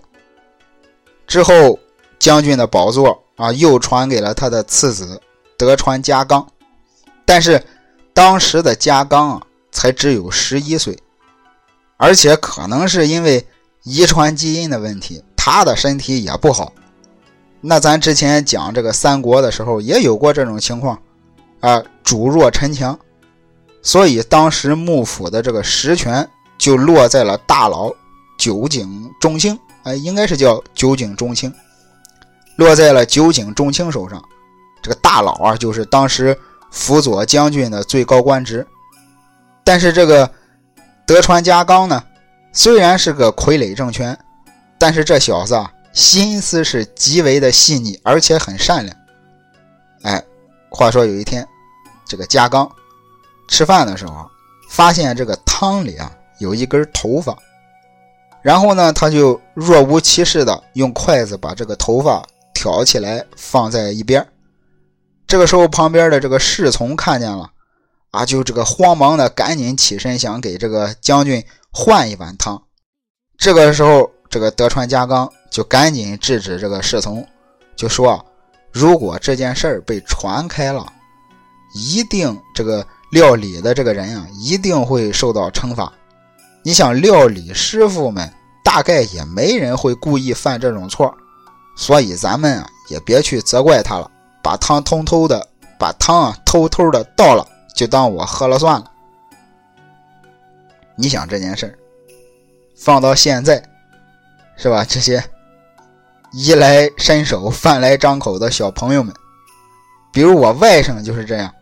[1.26, 1.78] 之后，
[2.18, 5.18] 将军的宝座啊，又传给了他的次子。
[5.56, 6.46] 德川家纲，
[7.24, 7.64] 但是
[8.12, 9.45] 当时的家纲啊，
[9.76, 10.98] 才只有十一岁，
[11.98, 13.46] 而且可能是因为
[13.82, 16.72] 遗传基因的问题，他的身体也不好。
[17.60, 20.98] 那咱之前讲这个三国的时候，也有过这种情况
[21.60, 22.98] 啊，主弱臣强，
[23.82, 27.92] 所以当时幕府的这个实权就落在了大佬
[28.38, 31.52] 酒井重清，哎，应该是叫酒井重清，
[32.56, 34.24] 落在了酒井重清手上。
[34.82, 36.34] 这个大佬啊，就是当时
[36.70, 38.66] 辅佐将军的最高官职。
[39.66, 40.30] 但是这个
[41.04, 42.00] 德川家纲呢，
[42.52, 44.16] 虽然是个傀儡政权，
[44.78, 48.96] 但是这小子啊，心思是极为的细腻，而且很善良。
[50.02, 50.22] 哎，
[50.70, 51.44] 话说有一天，
[52.06, 52.70] 这个家纲
[53.48, 54.30] 吃饭的时候，
[54.70, 57.36] 发现这个汤里啊有一根头发，
[58.42, 62.24] 然后呢，他就若无其事的用筷子把这个头发
[62.54, 64.24] 挑起来放在一边。
[65.26, 67.50] 这个时候，旁边的这个侍从看见了，
[68.10, 72.62] 啊，就这个慌忙的赶紧起身想给这个将军换一碗汤。
[73.38, 77.26] 这个时候，这个德川家纲就赶紧制止这个侍从，
[77.76, 78.24] 就说：
[78.72, 80.86] 如果这件事儿被传开了，
[81.74, 85.92] 一定这个料理的这个人啊，一定会受到惩罚。
[86.62, 88.32] 你想，料理师傅们
[88.64, 91.14] 大概也没人会故意犯这种错，
[91.76, 94.10] 所以咱们啊也别去责怪他了。
[94.42, 95.46] 把汤偷偷的，
[95.78, 98.90] 把汤啊偷偷的倒了，就当我喝了算了。
[100.96, 101.78] 你想这件事儿，
[102.74, 103.62] 放到现在，
[104.56, 104.82] 是吧？
[104.84, 105.22] 这些
[106.32, 109.14] 衣来伸手、饭来张口的小朋友们，
[110.10, 111.54] 比如我外甥就是这样，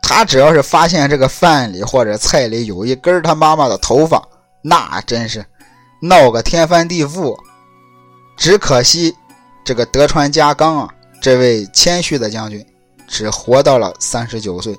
[0.00, 4.22] 他只要是发现这个饭里或者菜里有一根他妈妈的头发，
[4.62, 5.44] 那真是
[6.00, 7.36] 闹个天翻地覆。
[8.36, 9.12] 只可惜
[9.64, 10.88] 这个德川家纲啊。
[11.20, 12.64] 这位谦虚的将军
[13.08, 14.78] 只活到了三十九岁。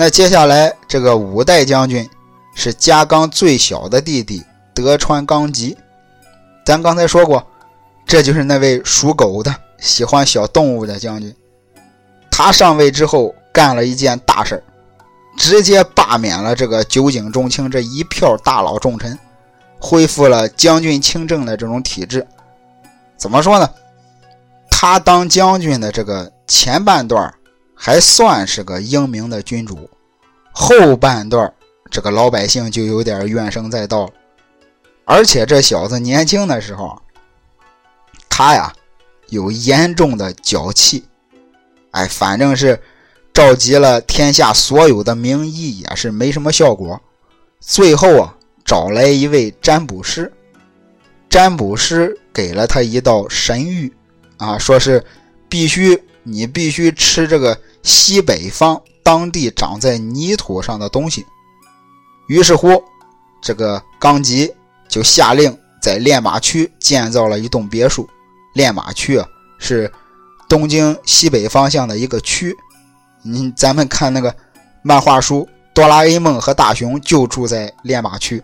[0.00, 2.08] 那接下来这个五代将军
[2.54, 5.76] 是家纲最小的弟弟德川纲吉。
[6.64, 7.44] 咱刚才说过，
[8.06, 11.34] 这就是那位属狗的、喜欢小动物的将军。
[12.30, 14.62] 他上位之后干了一件大事
[15.36, 19.18] 直接罢免了这个酒井重清这一票大佬重臣，
[19.80, 22.24] 恢复了将军亲政的这种体制。
[23.16, 23.68] 怎么说呢？
[24.70, 27.34] 他当将军的这个前半段
[27.80, 29.88] 还算是个英明的君主，
[30.52, 31.50] 后半段
[31.88, 34.12] 这个老百姓就有点怨声载道了。
[35.04, 37.00] 而且这小子年轻的时候，
[38.28, 38.72] 他呀
[39.28, 41.04] 有严重的脚气，
[41.92, 42.78] 哎，反正是
[43.32, 47.00] 召集了天下所有的名医也是没什么效果。
[47.60, 50.32] 最后啊，找来一位占卜师，
[51.30, 53.92] 占卜师给了他一道神谕，
[54.36, 55.04] 啊，说是
[55.48, 61.24] 必须你必须吃这个西北方当地长在泥土上的东西。
[62.28, 62.82] 于是乎，
[63.42, 64.52] 这个刚吉。
[64.90, 68.08] 就下令在练马区建造了一栋别墅。
[68.54, 69.92] 练马区啊，是
[70.48, 72.56] 东京西北方向的一个区。
[73.22, 74.34] 你咱们看那个
[74.80, 78.42] 漫画书《哆啦 A 梦》和大雄就住在练马区。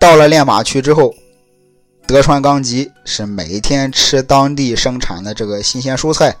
[0.00, 1.14] 到了练马区之后，
[2.08, 6.34] 德川纲吉是每天吃当地生产的这个新鲜蔬菜。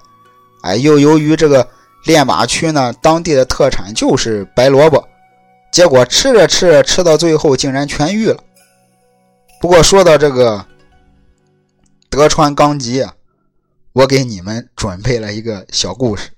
[0.62, 1.68] 哎，又由于这个
[2.06, 5.06] 练马区呢，当地的特产就是白萝卜，
[5.70, 8.42] 结果吃着吃着，吃到最后竟然痊愈了。
[9.60, 10.64] 不过说到这个
[12.08, 13.12] 德川纲吉啊，
[13.92, 16.30] 我给你们准备了一个小故事。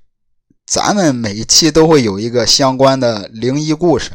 [0.66, 4.10] 咱们每一期都会有一个相关的灵异故事，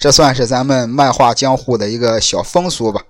[0.00, 3.02] 这算是咱们漫画江湖的一个小风俗吧。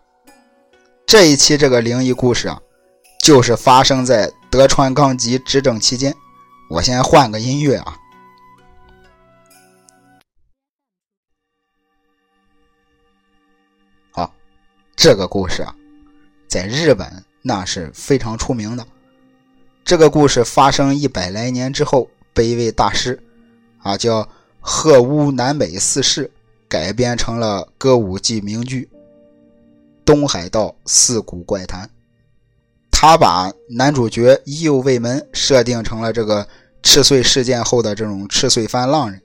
[1.07, 2.59] 这一期这个灵异故事啊，
[3.23, 6.15] 就是发生在德川纲吉执政期间。
[6.71, 7.99] 我先换个音乐啊。
[14.11, 14.35] 好
[14.97, 15.75] 这个故事啊，
[16.49, 18.87] 在日本那是非常出名的。
[19.85, 23.23] 这个故事发生一百来年之后，被一位大师
[23.83, 24.27] 啊叫
[24.61, 26.31] 鹤屋南北四世
[26.69, 28.89] 改编成了歌舞伎名剧
[30.05, 31.87] 《东海道四谷怪谈》。
[32.91, 36.47] 他把男主角伊右卫门设定成了这个
[36.83, 39.21] 赤穗事件后的这种赤穗藩浪人，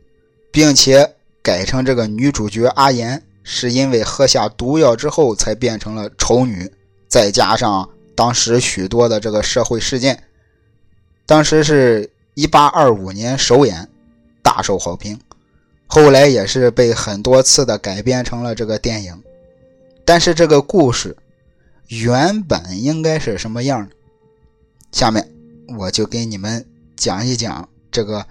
[0.52, 3.24] 并且改成这个女主角阿岩。
[3.50, 6.70] 是因为喝下毒药之后才变成了丑女，
[7.08, 10.22] 再加上当时许多的这个社会事件，
[11.26, 13.88] 当时是一八二五年首演，
[14.44, 15.18] 大受好评，
[15.86, 19.24] 后来也是被很多次的改编成了这个电影。
[20.08, 21.18] 但是这个故事
[21.90, 23.94] 原本应该是什么样的？
[24.94, 25.30] 下面
[25.78, 26.66] 我就给你们
[26.96, 28.26] 讲一讲这个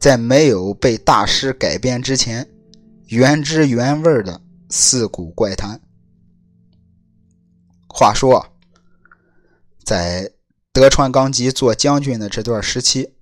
[0.00, 2.50] 在没有被大师改编之前
[3.06, 4.40] 原汁原味的。
[4.72, 5.80] 四谷怪谈。
[7.88, 8.46] 话说，
[9.82, 10.30] 在
[10.72, 13.12] 德川纲吉做将军的这段时期，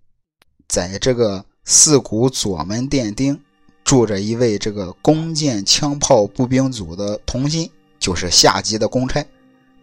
[0.69, 3.41] 在这个四谷左门店町
[3.83, 9.27] 住着一位这个弓箭枪炮步兵组的童心，就是下级的公差，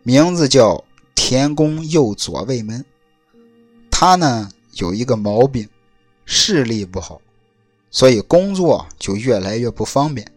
[0.03, 2.83] 名字叫田宫右左卫门。
[3.91, 5.67] 他呢有一个毛病，
[6.25, 7.21] 视力不好，
[7.91, 10.29] 所以工作就越来越不方便。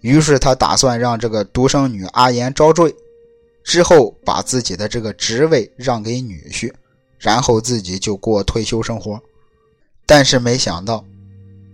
[0.00, 2.94] 于是他打算让这个独生女阿岩招赘，
[3.64, 6.72] 之后把自己的这个职位让给女婿，
[7.18, 9.20] 然后自己就过退休生活。
[10.06, 11.04] 但是没想到，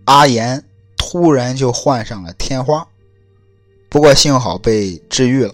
[0.04, 0.64] 阿岩
[0.96, 2.86] 突然就患上了天花，
[3.90, 5.52] 不过幸好被治愈了，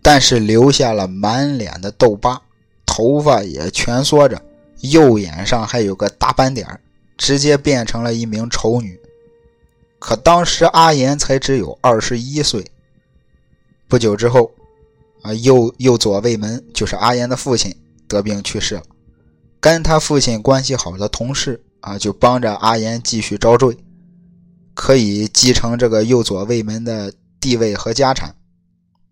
[0.00, 2.40] 但是留下了满脸的痘疤，
[2.86, 4.40] 头发也蜷缩着，
[4.80, 6.80] 右眼上还有个大斑点，
[7.18, 8.98] 直接变成了一名丑女。
[9.98, 12.64] 可当时阿岩才只有二十一岁。
[13.88, 14.50] 不久之后，
[15.22, 17.74] 啊，右右左卫门就是阿岩的父亲
[18.06, 18.82] 得病去世了。
[19.58, 23.76] 跟他父亲关系好的同事啊，就帮着阿岩继续招赘，
[24.74, 27.12] 可以继承这个右左卫门的
[27.44, 28.34] 地位和家产。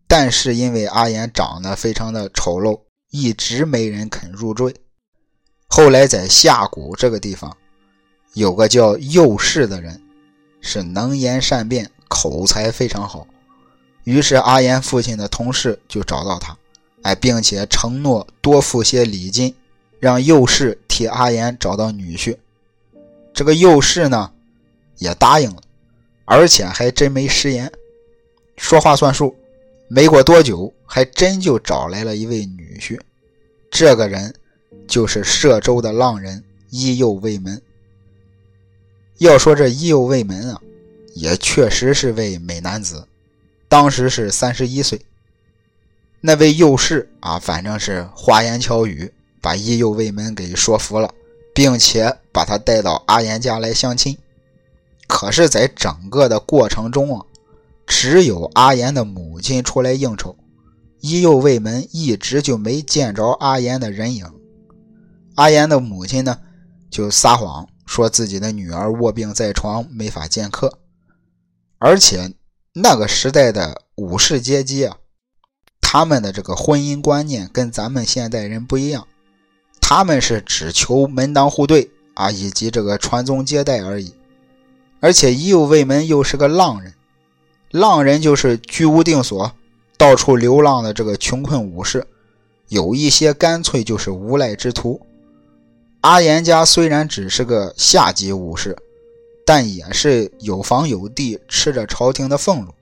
[0.09, 2.81] 但是因为阿岩长得非常的丑陋，
[3.11, 4.75] 一直没人肯入赘。
[5.67, 7.55] 后来在下谷这个地方，
[8.33, 10.01] 有个叫右氏的人。
[10.65, 13.27] 是能言善辩，口才非常好。
[14.05, 16.57] 于是阿岩父亲的同事就找到他，
[17.03, 19.53] 哎，并且承诺多付些礼金，
[19.99, 22.37] 让右氏替阿岩找到女婿。
[23.35, 24.31] 这个右氏呢，
[24.99, 25.61] 也答应了，
[26.27, 27.73] 而且还真没食言，
[28.63, 29.35] 说话算数。
[29.89, 32.99] 没过多久，还真就找来了一位女婿。
[33.71, 34.33] 这个人
[34.87, 37.61] 就是歙州的浪人伊右卫门。
[39.19, 40.61] 要说这伊右卫门啊，
[41.15, 43.07] 也确实是位美男子，
[43.69, 45.05] 当时是三十一岁。
[46.21, 51.13] 那位右氏啊，反正是花言巧语，把伊右卫门给说服了，
[51.53, 54.17] 并且把他带到阿岩家来相亲。
[55.09, 57.27] 可是，在整个的过程中啊，
[57.87, 60.37] 只有阿岩的母亲出来应酬，
[61.01, 64.25] 伊右卫门一直就没见着阿岩的人影。
[65.35, 66.39] 阿岩的母亲呢，
[66.91, 70.79] 就撒谎说自己的女儿卧病在床，没法见客。
[71.79, 72.33] 而且
[72.73, 74.97] 那个时代的武士阶级啊，
[75.81, 79.07] 他们的这个婚姻观念跟咱们现代人不一样，
[79.81, 84.15] 他们是只求门当户对啊，以及这个传宗接代而已。
[85.01, 86.95] 而且伊右卫门又是个浪人。
[87.73, 89.51] 浪人就是居无定所、
[89.97, 92.07] 到处流浪的这个穷困武士，
[92.69, 95.01] 有一些干脆就是无赖之徒。
[96.03, 98.77] 阿岩家虽然只是个下级武士，
[99.47, 102.75] 但也是有房有地，吃着朝廷的俸禄。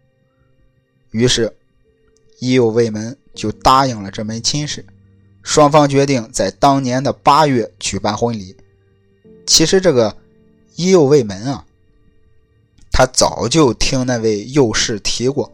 [1.13, 1.55] 于是，
[2.41, 4.85] 伊右卫门就答应了这门亲事，
[5.43, 8.57] 双方决定在当年的八月举办婚礼。
[9.47, 10.17] 其实，这个
[10.75, 11.65] 伊右卫门啊。
[12.93, 15.51] 他早就听那位幼士提过，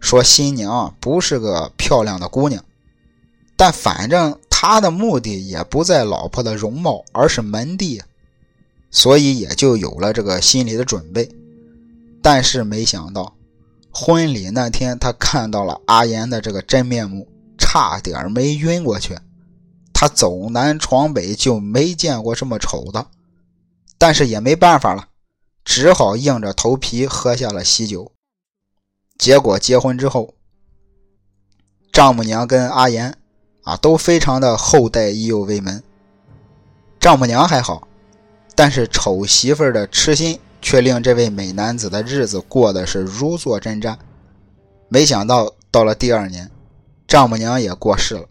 [0.00, 2.62] 说新娘不是个漂亮的姑娘，
[3.56, 8.00] 但反正他的目的也不在老婆的容貌，而是门第，
[8.90, 11.28] 所以也就有了这个心理的准备。
[12.22, 13.34] 但是没想到，
[13.90, 17.26] 婚礼那天他看到了阿岩的这个真面目，
[17.58, 19.18] 差点没晕过去。
[19.92, 23.06] 他走南闯北就没见过这么丑的，
[23.96, 25.06] 但是也没办法了。
[25.64, 28.12] 只好硬着头皮喝下了喜酒。
[29.18, 30.34] 结果结婚之后，
[31.92, 33.16] 丈母娘跟阿岩
[33.62, 35.82] 啊都非常的厚待伊右卫门。
[37.00, 37.86] 丈母娘还好，
[38.54, 43.96] 但是丑媳妇的痴心却令这位美男子的日子过得是如坐针毡。
[44.88, 46.50] 没想到到了第二年，
[47.06, 48.26] 丈母娘也过世了，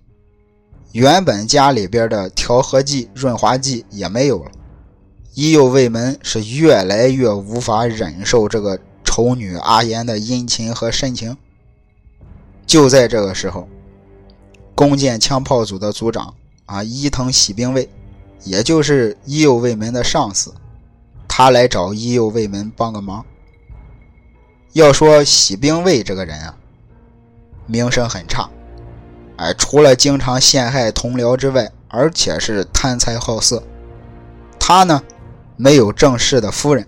[0.91, 4.51] 原本家里边的调和剂、润滑剂也没有了。
[5.35, 11.35] 伊右卫门是越来越无法忍受这个丑女阿岩的殷勤和深情。
[12.67, 13.67] 就在这个时候，
[14.75, 16.35] 弓箭枪炮组的组长
[16.67, 17.89] 啊伊藤喜兵卫，
[18.43, 20.53] 也就是伊右卫门的上司，
[21.27, 23.25] 他来找伊右卫门帮个忙。
[24.73, 26.55] 要说喜兵卫这个人啊，
[27.65, 28.49] 名声很差，
[29.37, 33.63] 哎，除了经常陷害同僚之外，而且是贪财好色。
[34.59, 35.03] 他呢？
[35.55, 36.85] 没有正式的夫人，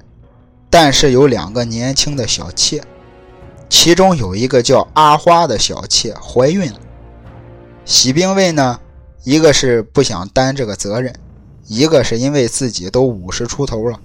[0.69, 2.83] 但是有两个年轻的小妾，
[3.69, 6.79] 其中有一个叫阿花的小妾怀孕了。
[7.85, 8.79] 喜兵卫呢，
[9.23, 11.13] 一个是不想担这个责任，
[11.67, 13.99] 一个是因为自己都五十出头了，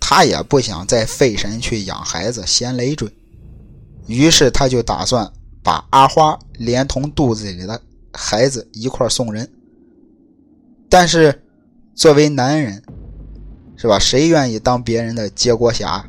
[0.00, 3.08] 他也不想再费神去养孩子，嫌累赘，
[4.06, 5.30] 于是他就打算
[5.62, 7.80] 把阿花连同肚子里的
[8.12, 9.48] 孩子一块送人。
[10.88, 11.42] 但是
[11.94, 12.82] 作为男人，
[13.86, 14.00] 对吧？
[14.00, 16.04] 谁愿意当别人的接锅侠？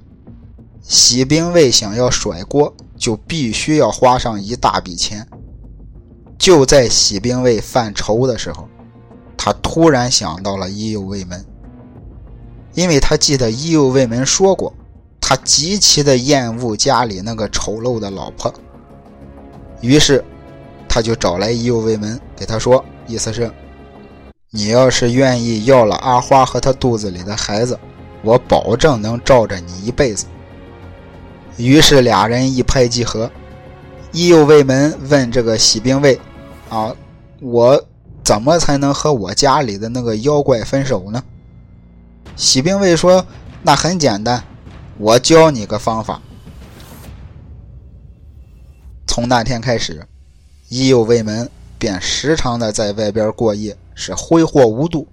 [0.81, 5.27] 喜兵卫想要甩锅，就必须要花上一大笔钱。
[6.39, 8.67] 就在喜兵卫犯愁的时候，
[9.37, 11.45] 他突然想到了伊右卫门，
[12.73, 14.73] 因为他记得伊右卫门说过，
[15.21, 18.51] 他极其的厌恶家里那个丑陋的老婆。
[19.81, 20.25] 于是，
[20.89, 23.51] 他就找来伊右卫门，给他说，意思是。
[24.49, 27.77] 你要是愿意要了阿花和她肚子里的孩子，
[28.21, 30.25] 我保证能罩着你一辈子。
[31.57, 33.29] 于是俩人一拍即合。
[34.13, 36.17] 伊右卫门问这个喜兵卫
[36.69, 36.95] ：“啊，
[37.41, 37.85] 我
[38.23, 41.21] 怎么才能和我家里的那个妖怪分手呢？”
[42.37, 43.25] 喜兵卫说
[43.61, 44.41] ：“那很简单，
[44.97, 46.21] 我教你个方法。”
[49.05, 50.07] 从那天开始，
[50.69, 53.75] 伊右卫门便时常的在外边过夜。
[53.99, 55.07] 是挥霍无度，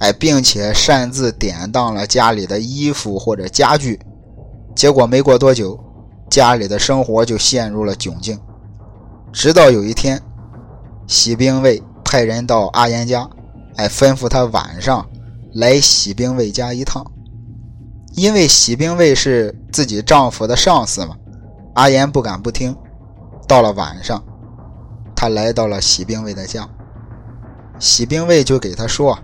[0.00, 4.00] 哎，并且擅自典当了家里的衣服或者家具，
[4.74, 5.78] 结果没过多久，
[6.28, 8.36] 家里的生活就陷入了窘境。
[9.32, 10.20] 直到有一天，
[11.06, 13.30] 喜兵卫派人到阿岩家，
[13.76, 15.08] 哎，吩咐他晚上
[15.54, 17.06] 来喜兵卫家一趟，
[18.16, 21.16] 因为喜兵卫是自己丈夫的上司嘛，
[21.74, 22.76] 阿岩不敢不听。
[23.46, 24.20] 到了晚上，
[25.14, 26.68] 他来到了喜兵卫的家。
[27.78, 29.18] 喜兵卫就给他说：“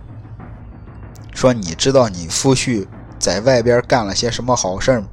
[1.32, 2.86] 说你知道你夫婿
[3.18, 5.06] 在外边干了些什么好事吗？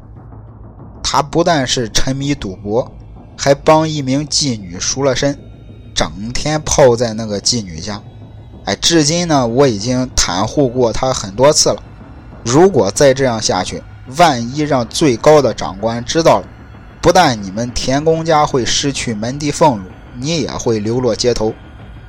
[1.04, 2.92] 他不但是沉迷赌博，
[3.38, 5.40] 还帮一名妓女赎了身，
[5.94, 8.02] 整天泡在那个妓女家。
[8.66, 11.82] 哎，至今呢，我已经袒护过他很多次了。
[12.44, 13.82] 如果再这样下去，
[14.18, 16.48] 万一让最高的长官知道了，
[17.02, 19.86] 不但你们田公家会失去门第俸禄，
[20.16, 21.54] 你也会流落街头。”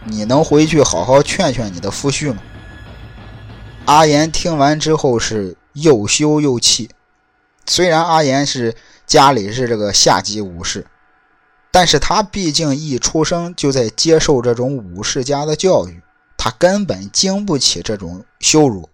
[0.09, 2.43] 你能回去好好劝劝你的夫婿吗？
[3.85, 6.91] 阿岩听完之后是又羞又气。
[7.67, 8.75] 虽然阿岩是
[9.07, 10.87] 家里是这个下级武士，
[11.71, 16.03] 但是他毕竟一出生就在接受这种武士家的教育，
[16.37, 18.89] 他根本经不起这种羞辱。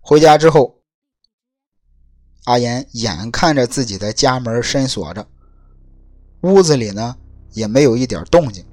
[0.00, 0.76] 回家之后，
[2.44, 5.26] 阿言眼看着自己的家门深锁着，
[6.42, 7.16] 屋子里呢
[7.52, 8.64] 也没有一点动静，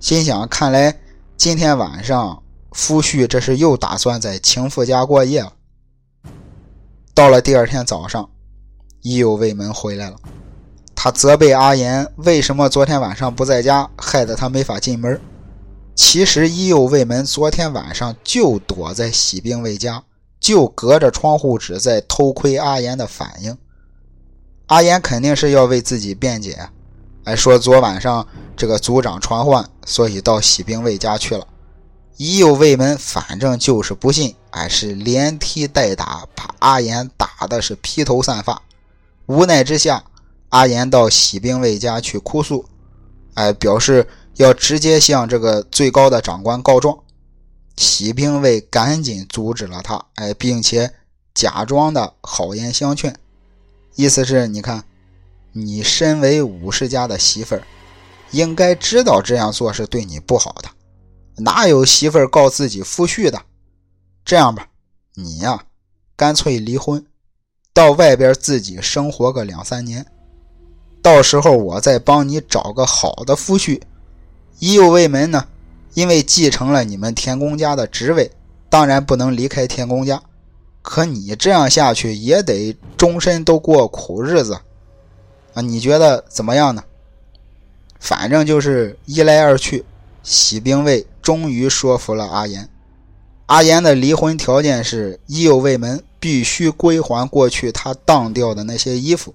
[0.00, 0.98] 心想：看来
[1.36, 2.42] 今天晚上
[2.72, 5.52] 夫婿这是又打算在情妇家过夜了。
[7.14, 8.28] 到了第二天早上。
[9.00, 10.16] 伊有卫门回来了，
[10.92, 15.18] 他责备阿言为什么昨天晚上不在家，害得他没法进门。
[15.94, 20.02] 其实伊有卫门昨天晚上就躲在喜兵卫家，
[20.40, 23.56] 就隔着窗户纸在偷窥阿言的反应。
[24.66, 26.68] 阿言肯定是要为自己辩解，
[27.28, 28.26] 哎，说昨晚上
[28.56, 31.46] 这个族长传唤，所以到喜兵卫家去了。
[32.16, 38.62] 一有卫门反正就是不信，哎，是连踢带打，把阿言打的是披头散发。
[39.26, 40.04] 无奈之下，
[40.48, 42.64] 阿言到喜兵卫家去哭诉，
[43.34, 46.98] 哎，表示要直接向这个最高的长官告状。
[47.76, 50.94] 喜兵卫赶紧阻止了他，哎，并且
[51.34, 53.14] 假装的好言相劝，
[53.96, 54.84] 意思是你看，
[55.52, 57.62] 你身为武士家的媳妇儿，
[58.30, 60.68] 应该知道这样做是对你不好的，
[61.42, 63.40] 哪有媳妇儿告自己夫婿的？
[64.24, 64.68] 这样吧，
[65.14, 65.64] 你呀，
[66.16, 67.04] 干脆离婚。
[67.72, 70.04] 到外边自己生活个两三年，
[71.00, 73.80] 到时候我再帮你找个好的夫婿。
[74.58, 75.46] 一右卫门呢，
[75.94, 78.30] 因为继承了你们田公家的职位，
[78.68, 80.20] 当然不能离开田公家。
[80.82, 84.58] 可你这样下去也得终身都过苦日子
[85.60, 86.84] 你觉得怎么样呢？
[88.00, 89.84] 反正就是一来二去，
[90.22, 92.68] 喜兵卫终于说服了阿言。
[93.46, 96.02] 阿言的离婚条件是伊右卫门。
[96.20, 99.32] 必须归还过去他当掉的那些衣服，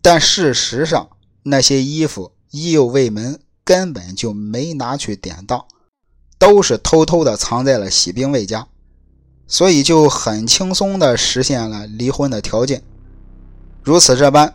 [0.00, 1.06] 但事实上
[1.42, 5.66] 那些衣服伊右卫门根本就没拿去典当，
[6.38, 8.66] 都是偷偷的藏在了喜兵卫家，
[9.46, 12.82] 所以就很轻松的实现了离婚的条件。
[13.82, 14.54] 如此这般，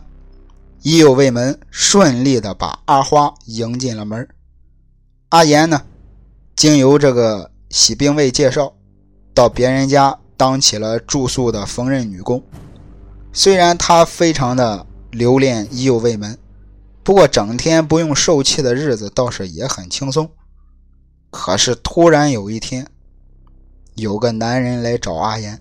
[0.82, 4.28] 伊右卫门顺利的把阿花迎进了门。
[5.30, 5.82] 阿言呢，
[6.56, 8.74] 经由这个喜兵卫介绍，
[9.34, 10.18] 到别人家。
[10.38, 12.40] 当起了住宿的缝纫女工，
[13.32, 16.38] 虽然她非常的留恋伊右卫门，
[17.02, 20.30] 不过整天不用受气的日子倒是也很轻松。
[21.32, 22.86] 可是突然有一天，
[23.96, 25.60] 有个男人来找阿言，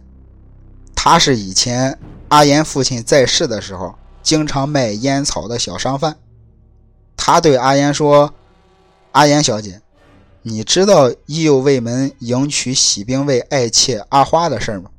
[0.94, 1.98] 他是以前
[2.28, 3.96] 阿言父亲在世的时候
[4.28, 6.18] 经常卖烟草的小商贩。
[7.16, 8.34] 他对阿言说
[9.14, 9.82] ：“阿言小姐。”
[10.44, 14.92] 你知道伊右卫门迎娶喜兵卫爱妾阿花的事吗？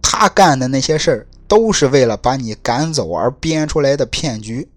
[0.00, 4.70] 他干的那些事儿都是为了把你赶走而编出来的骗局。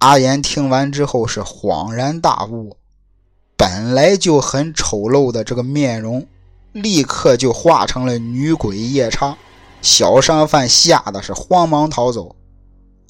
[0.00, 2.76] 阿言听完之后是恍然大悟，
[3.56, 6.26] 本来就很丑陋的这个面容，
[6.72, 9.34] 立刻就化成了女鬼夜叉。
[9.82, 12.36] 小商贩吓得是慌忙逃走，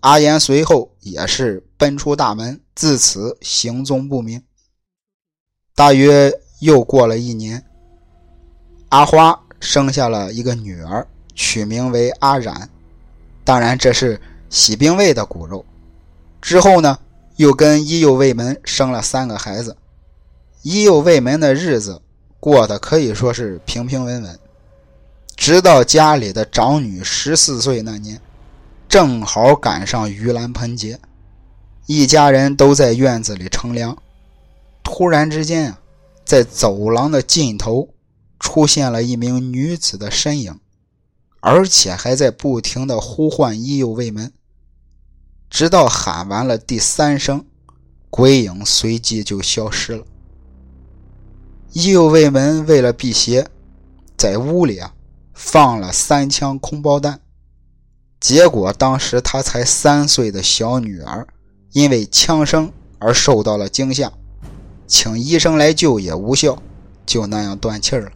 [0.01, 4.43] 阿言随后也是奔出大门，自此行踪不明。
[5.75, 7.65] 大约又过了一年，
[8.91, 12.69] 阿花生下了一个女儿，取名为阿染。
[13.45, 15.65] 当然，这是喜兵卫的骨肉。
[16.41, 16.99] 之后呢，
[17.37, 19.77] 又跟伊右卫门生了三个孩子。
[20.63, 22.01] 伊右卫门的日子
[22.39, 24.39] 过得可以说是平平稳稳，
[25.41, 28.21] 直到家里的长女十四岁那年，
[28.87, 31.01] 正好赶上盂兰盆节，
[31.87, 33.97] 一家人都在院子里乘凉。
[34.83, 35.81] 突然之间啊，
[36.27, 37.89] 在走廊的尽头
[38.39, 40.61] 出现了一名女子的身影，
[41.41, 44.31] 而且还在不停的呼唤伊右卫门，
[45.49, 47.47] 直到喊完了第三声，
[48.11, 50.05] 鬼影随即就消失了。
[51.73, 53.49] 伊右卫门为了辟邪，
[54.19, 54.93] 在屋里啊
[55.43, 57.19] 放了三枪空包弹，
[58.21, 61.27] 结果当时他才三岁的小女儿
[61.73, 64.13] 因为枪声而受到了惊吓。
[64.87, 66.63] 请医生来救也无效，
[67.07, 68.13] 就那样断气了。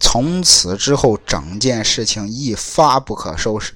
[0.00, 3.74] 从此之后，整件事情一发不可收拾。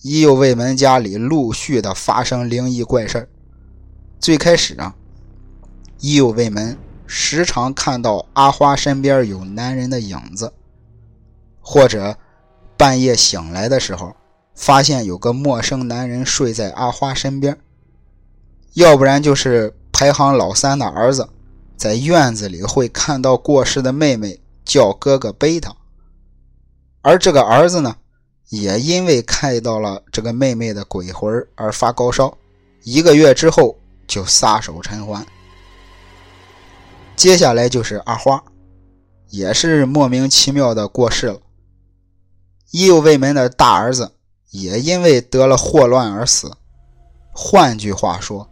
[0.00, 3.28] 伊右卫门家里陆续的发生灵异怪事
[4.18, 4.94] 最开始啊，
[6.00, 10.52] 伊右卫门时常看到阿花身边有男人的影子，
[11.62, 12.18] 或者
[12.76, 14.14] 半夜醒来的时候，
[14.54, 17.58] 发现有个陌生男人睡在阿花身边，
[18.74, 19.74] 要不然就是。
[19.94, 21.28] 排行老三的儿子，
[21.76, 25.76] 在院子里会看到过世的妹妹叫哥哥背他，
[27.02, 27.94] 而这个儿子呢，
[28.48, 32.36] 也因为看到了这个妹妹的鬼魂而发高烧，
[32.82, 35.24] 一个月之后就撒手尘寰。
[37.14, 38.42] 接下来就是阿花，
[39.28, 41.38] 也是莫名其妙的过世了。
[42.72, 44.12] 伊右卫门的大儿子
[44.50, 46.50] 也因为得了霍乱而死。
[47.30, 48.48] 换句话说，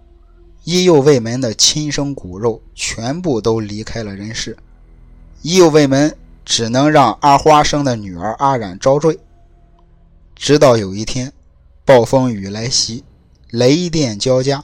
[0.65, 4.59] 伊右卫门的亲生骨肉全部都离开了人世，
[5.41, 6.15] 伊右卫门
[6.45, 9.19] 只能让阿花生的女儿阿染遭罪。
[10.37, 11.33] 直到有一天，
[11.87, 13.03] 暴风雨来袭，
[13.49, 14.63] 雷电交加，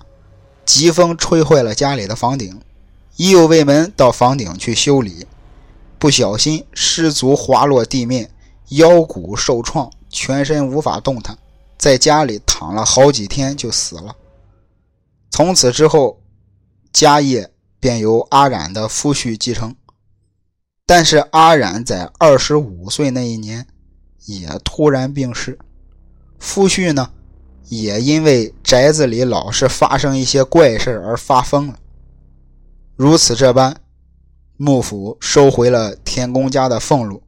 [0.66, 2.60] 疾风吹坏了家里的房顶。
[3.16, 5.26] 伊右卫门到房顶去修理，
[5.98, 8.30] 不小心失足滑落地面，
[8.70, 11.36] 腰骨受创，全身无法动弹，
[11.78, 14.14] 在家里躺了好几天就死了。
[15.30, 16.20] 从此之后，
[16.92, 19.74] 家业便由阿染的夫婿继承。
[20.86, 23.66] 但是阿染在二十五岁那一年，
[24.24, 25.58] 也突然病逝。
[26.38, 27.10] 夫婿呢，
[27.68, 31.78] 也因为宅子里老是发生一些怪事而发疯了。
[32.94, 33.80] 如此这般，
[34.56, 37.22] 幕府收回了田公家的俸禄，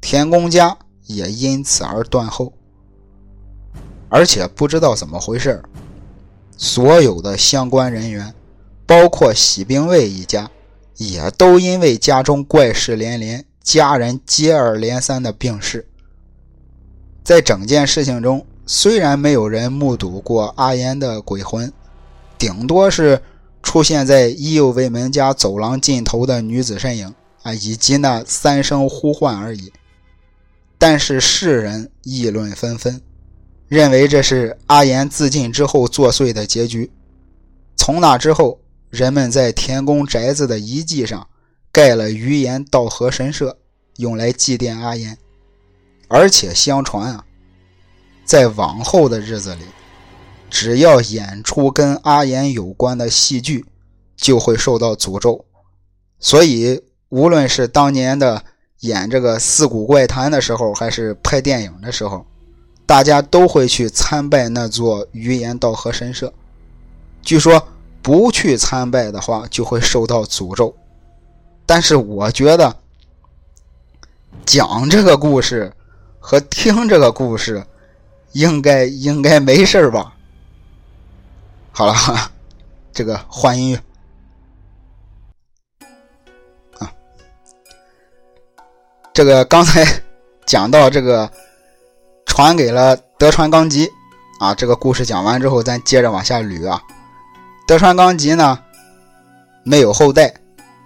[0.00, 0.76] 田公家
[1.06, 2.52] 也因此而断后。
[4.08, 5.60] 而且不知道怎么回事，
[6.56, 8.32] 所有的相关人员，
[8.86, 10.48] 包括喜兵卫一家，
[10.96, 15.88] 也都因为家中怪事连连，家人接二连三的病逝。
[17.24, 21.72] 在整件事情中，虽然没有人目睹过阿岩的鬼魂，
[22.38, 23.20] 顶多是
[23.62, 29.72] 出现在伊右卫门家走廊尽头的女子身影啊，以及那三声呼唤而已。
[30.86, 33.00] 但是世人议论纷纷，
[33.68, 36.92] 认为这是阿岩自尽之后作祟的结局。
[37.74, 38.60] 从那之后，
[38.90, 41.26] 人们在田宫宅子的遗迹上
[41.72, 43.56] 盖了余岩道和神社，
[43.96, 45.16] 用来祭奠阿岩。
[46.06, 47.24] 而且相传啊。
[48.26, 49.62] 在往后的日子里，
[50.50, 53.64] 只要演出跟阿岩有关的戏剧，
[54.18, 55.46] 就会受到诅咒。
[56.20, 58.44] 所以，无论是当年的
[58.84, 62.24] 演这个《四谷怪谈》的时候，还是拍电影的时候，
[62.86, 66.32] 大家都会去参拜那座余岩道和神社。
[67.22, 67.68] 据说，
[68.00, 70.74] 不去参拜的话，就会受到诅咒。
[71.66, 72.76] 但是，我觉得
[74.46, 75.72] 讲这个故事
[76.18, 77.64] 和听这个故事。
[78.34, 80.12] 应该应该没事吧？
[81.70, 81.94] 好了，
[82.92, 83.80] 这个换音乐
[89.14, 89.86] 这个刚才
[90.44, 91.30] 讲到这个
[92.26, 93.88] 传给了德川纲吉
[94.40, 96.82] 啊，这个故事讲完之后，咱接着往下捋啊。
[97.64, 98.58] 德川纲吉呢
[99.62, 100.34] 没有后代，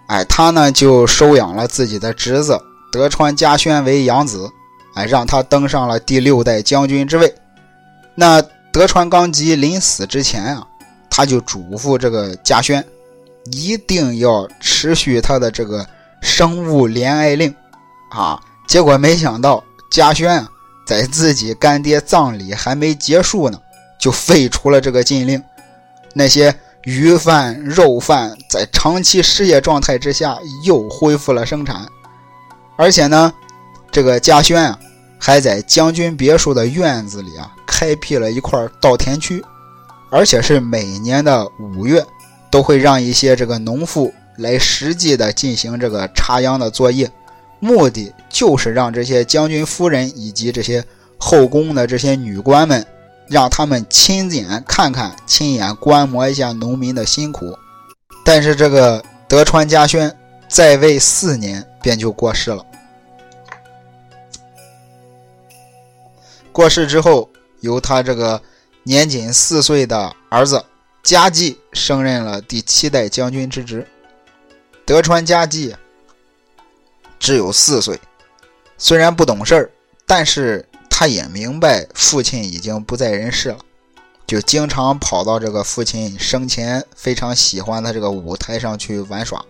[0.08, 2.60] 哎，他呢就收养了自己的侄子
[2.92, 4.46] 德川家宣为养子。
[4.94, 7.34] 哎，让他登上了第六代将军之位。
[8.14, 10.66] 那德川纲吉临死之前啊，
[11.08, 12.84] 他就嘱咐这个家宣，
[13.52, 15.86] 一定要持续他的这个
[16.20, 17.54] 生物怜爱令
[18.10, 18.40] 啊。
[18.66, 20.48] 结果没想到，家轩啊，
[20.86, 23.58] 在自己干爹葬礼还没结束呢，
[23.98, 25.42] 就废除了这个禁令。
[26.14, 26.54] 那些
[26.84, 31.86] 鱼贩、肉贩在长期失业状态之下又恢复了生产，
[32.76, 33.32] 而且呢，
[33.90, 34.78] 这个家轩啊。
[35.20, 39.44] 还在将军别墅的院子里啊，开辟了一块稻田区，
[40.12, 42.06] 而且是每年的五月
[42.52, 47.10] 都会让一些这个农妇来实际的进行这个插秧的作业，
[47.60, 50.84] 目的就是让这些将军夫人以及这些
[51.18, 52.86] 后宫的这些女官们，
[53.26, 57.56] 让他们亲眼看看、亲眼观摩一下农民的辛苦。
[58.24, 60.14] 但是这个德川家宣
[60.48, 62.64] 在位四年便就过世了。
[66.52, 67.28] 过世之后，
[67.60, 68.40] 由他这个
[68.82, 70.64] 年仅四岁的儿子
[71.02, 73.86] 家继升任了第七代将军之职。
[74.84, 75.74] 德川家继
[77.18, 77.98] 只有四岁，
[78.76, 79.70] 虽然不懂事儿，
[80.06, 83.58] 但是他也明白父亲已经不在人世了，
[84.26, 89.44] 就经常跑到这个父亲生前非常喜欢的这个舞台上去玩耍。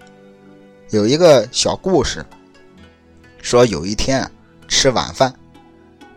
[0.90, 2.24] 有一个小故事，
[3.42, 4.30] 说有一天
[4.66, 5.34] 吃晚饭，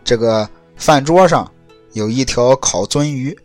[0.04, 0.48] 这个。
[0.74, 1.48] 饭桌上
[1.92, 3.38] 有一条烤鳟鱼，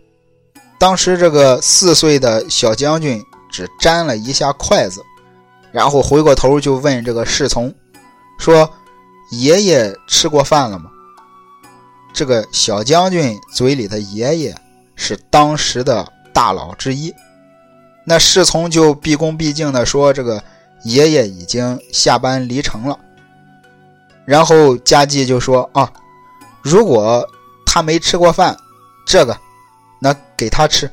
[0.80, 5.04] 当时这个四岁的小将军只沾了一下筷子，
[5.72, 7.72] 然后回过头就问这个侍从
[8.38, 8.70] 说
[9.32, 10.90] ：“爷爷吃过饭了吗？”
[12.14, 14.56] 这个小将军嘴里的爷爷
[14.96, 17.14] 是当时的大佬之一，
[18.06, 20.44] 那侍从就毕恭毕敬地说：“这个
[20.84, 22.98] 爷爷已经下班离城了。”
[24.26, 25.92] 然后家继就说：“啊。”
[26.64, 27.26] 如果
[27.66, 28.58] 他没吃过饭，
[29.06, 29.38] 这个
[30.02, 30.92] 那给他吃。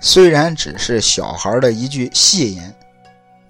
[0.00, 2.72] 虽然只是小孩的一句戏言，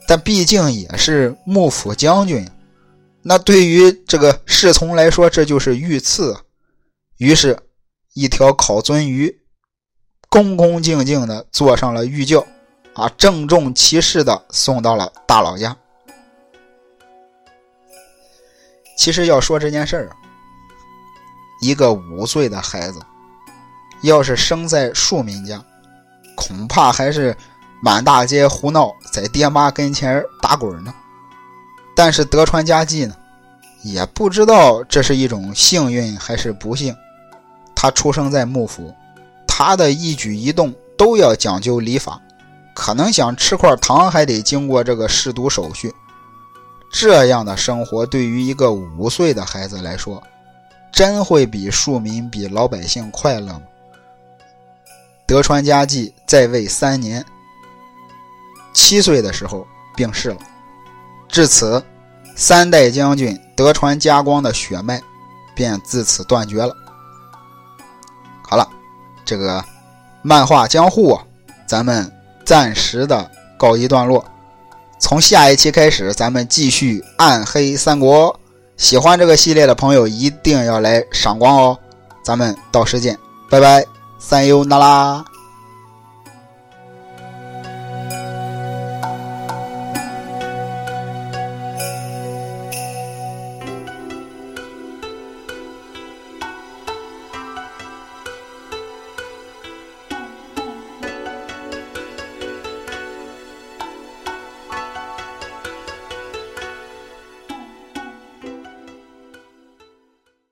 [0.06, 2.48] 但毕竟也是幕府将军，
[3.26, 6.36] 那对于这个侍从来说，这就是御赐。
[7.16, 7.58] 于是，
[8.12, 9.40] 一条烤鳟鱼，
[10.28, 12.46] 恭恭敬敬地坐上了御轿，
[12.92, 15.74] 啊，郑重其事地送到了大老家。
[18.98, 20.10] 其实要说这件事儿，
[21.62, 23.00] 一个五岁的孩子，
[24.02, 25.64] 要是生在庶民家。
[26.36, 27.34] 恐怕还是
[27.80, 30.92] 满大街胡闹，在爹妈跟前打滚呢。
[31.96, 33.14] 但是德川家继呢，
[33.82, 36.96] 也不知道这是一种幸运还是不幸。
[37.74, 38.94] 他出生在幕府，
[39.46, 42.20] 他的一举一动都要讲究礼法，
[42.74, 45.94] 可能想吃块糖还得经过这个试毒手续。
[46.90, 50.22] 这样的生活对于一个五岁的孩子来说，
[50.92, 53.62] 真会比庶民、比老百姓快乐吗？
[55.26, 57.24] 德川家继在位三年，
[58.72, 59.66] 七岁的时候
[59.96, 60.36] 病逝了。
[61.28, 61.82] 至此，
[62.36, 65.00] 三代将军德川家光的血脉
[65.54, 66.74] 便自此断绝了。
[68.48, 68.68] 好了，
[69.24, 69.64] 这个
[70.22, 71.24] 漫画江户啊，
[71.66, 72.10] 咱们
[72.44, 74.24] 暂时的告一段落。
[75.00, 78.38] 从下一期开始，咱们继续暗黑三国。
[78.76, 81.78] 喜欢这个系列的朋友一定要来赏光哦！
[82.24, 83.18] 咱们到时见，
[83.50, 83.84] 拜拜。
[84.18, 85.33] 三优那拉。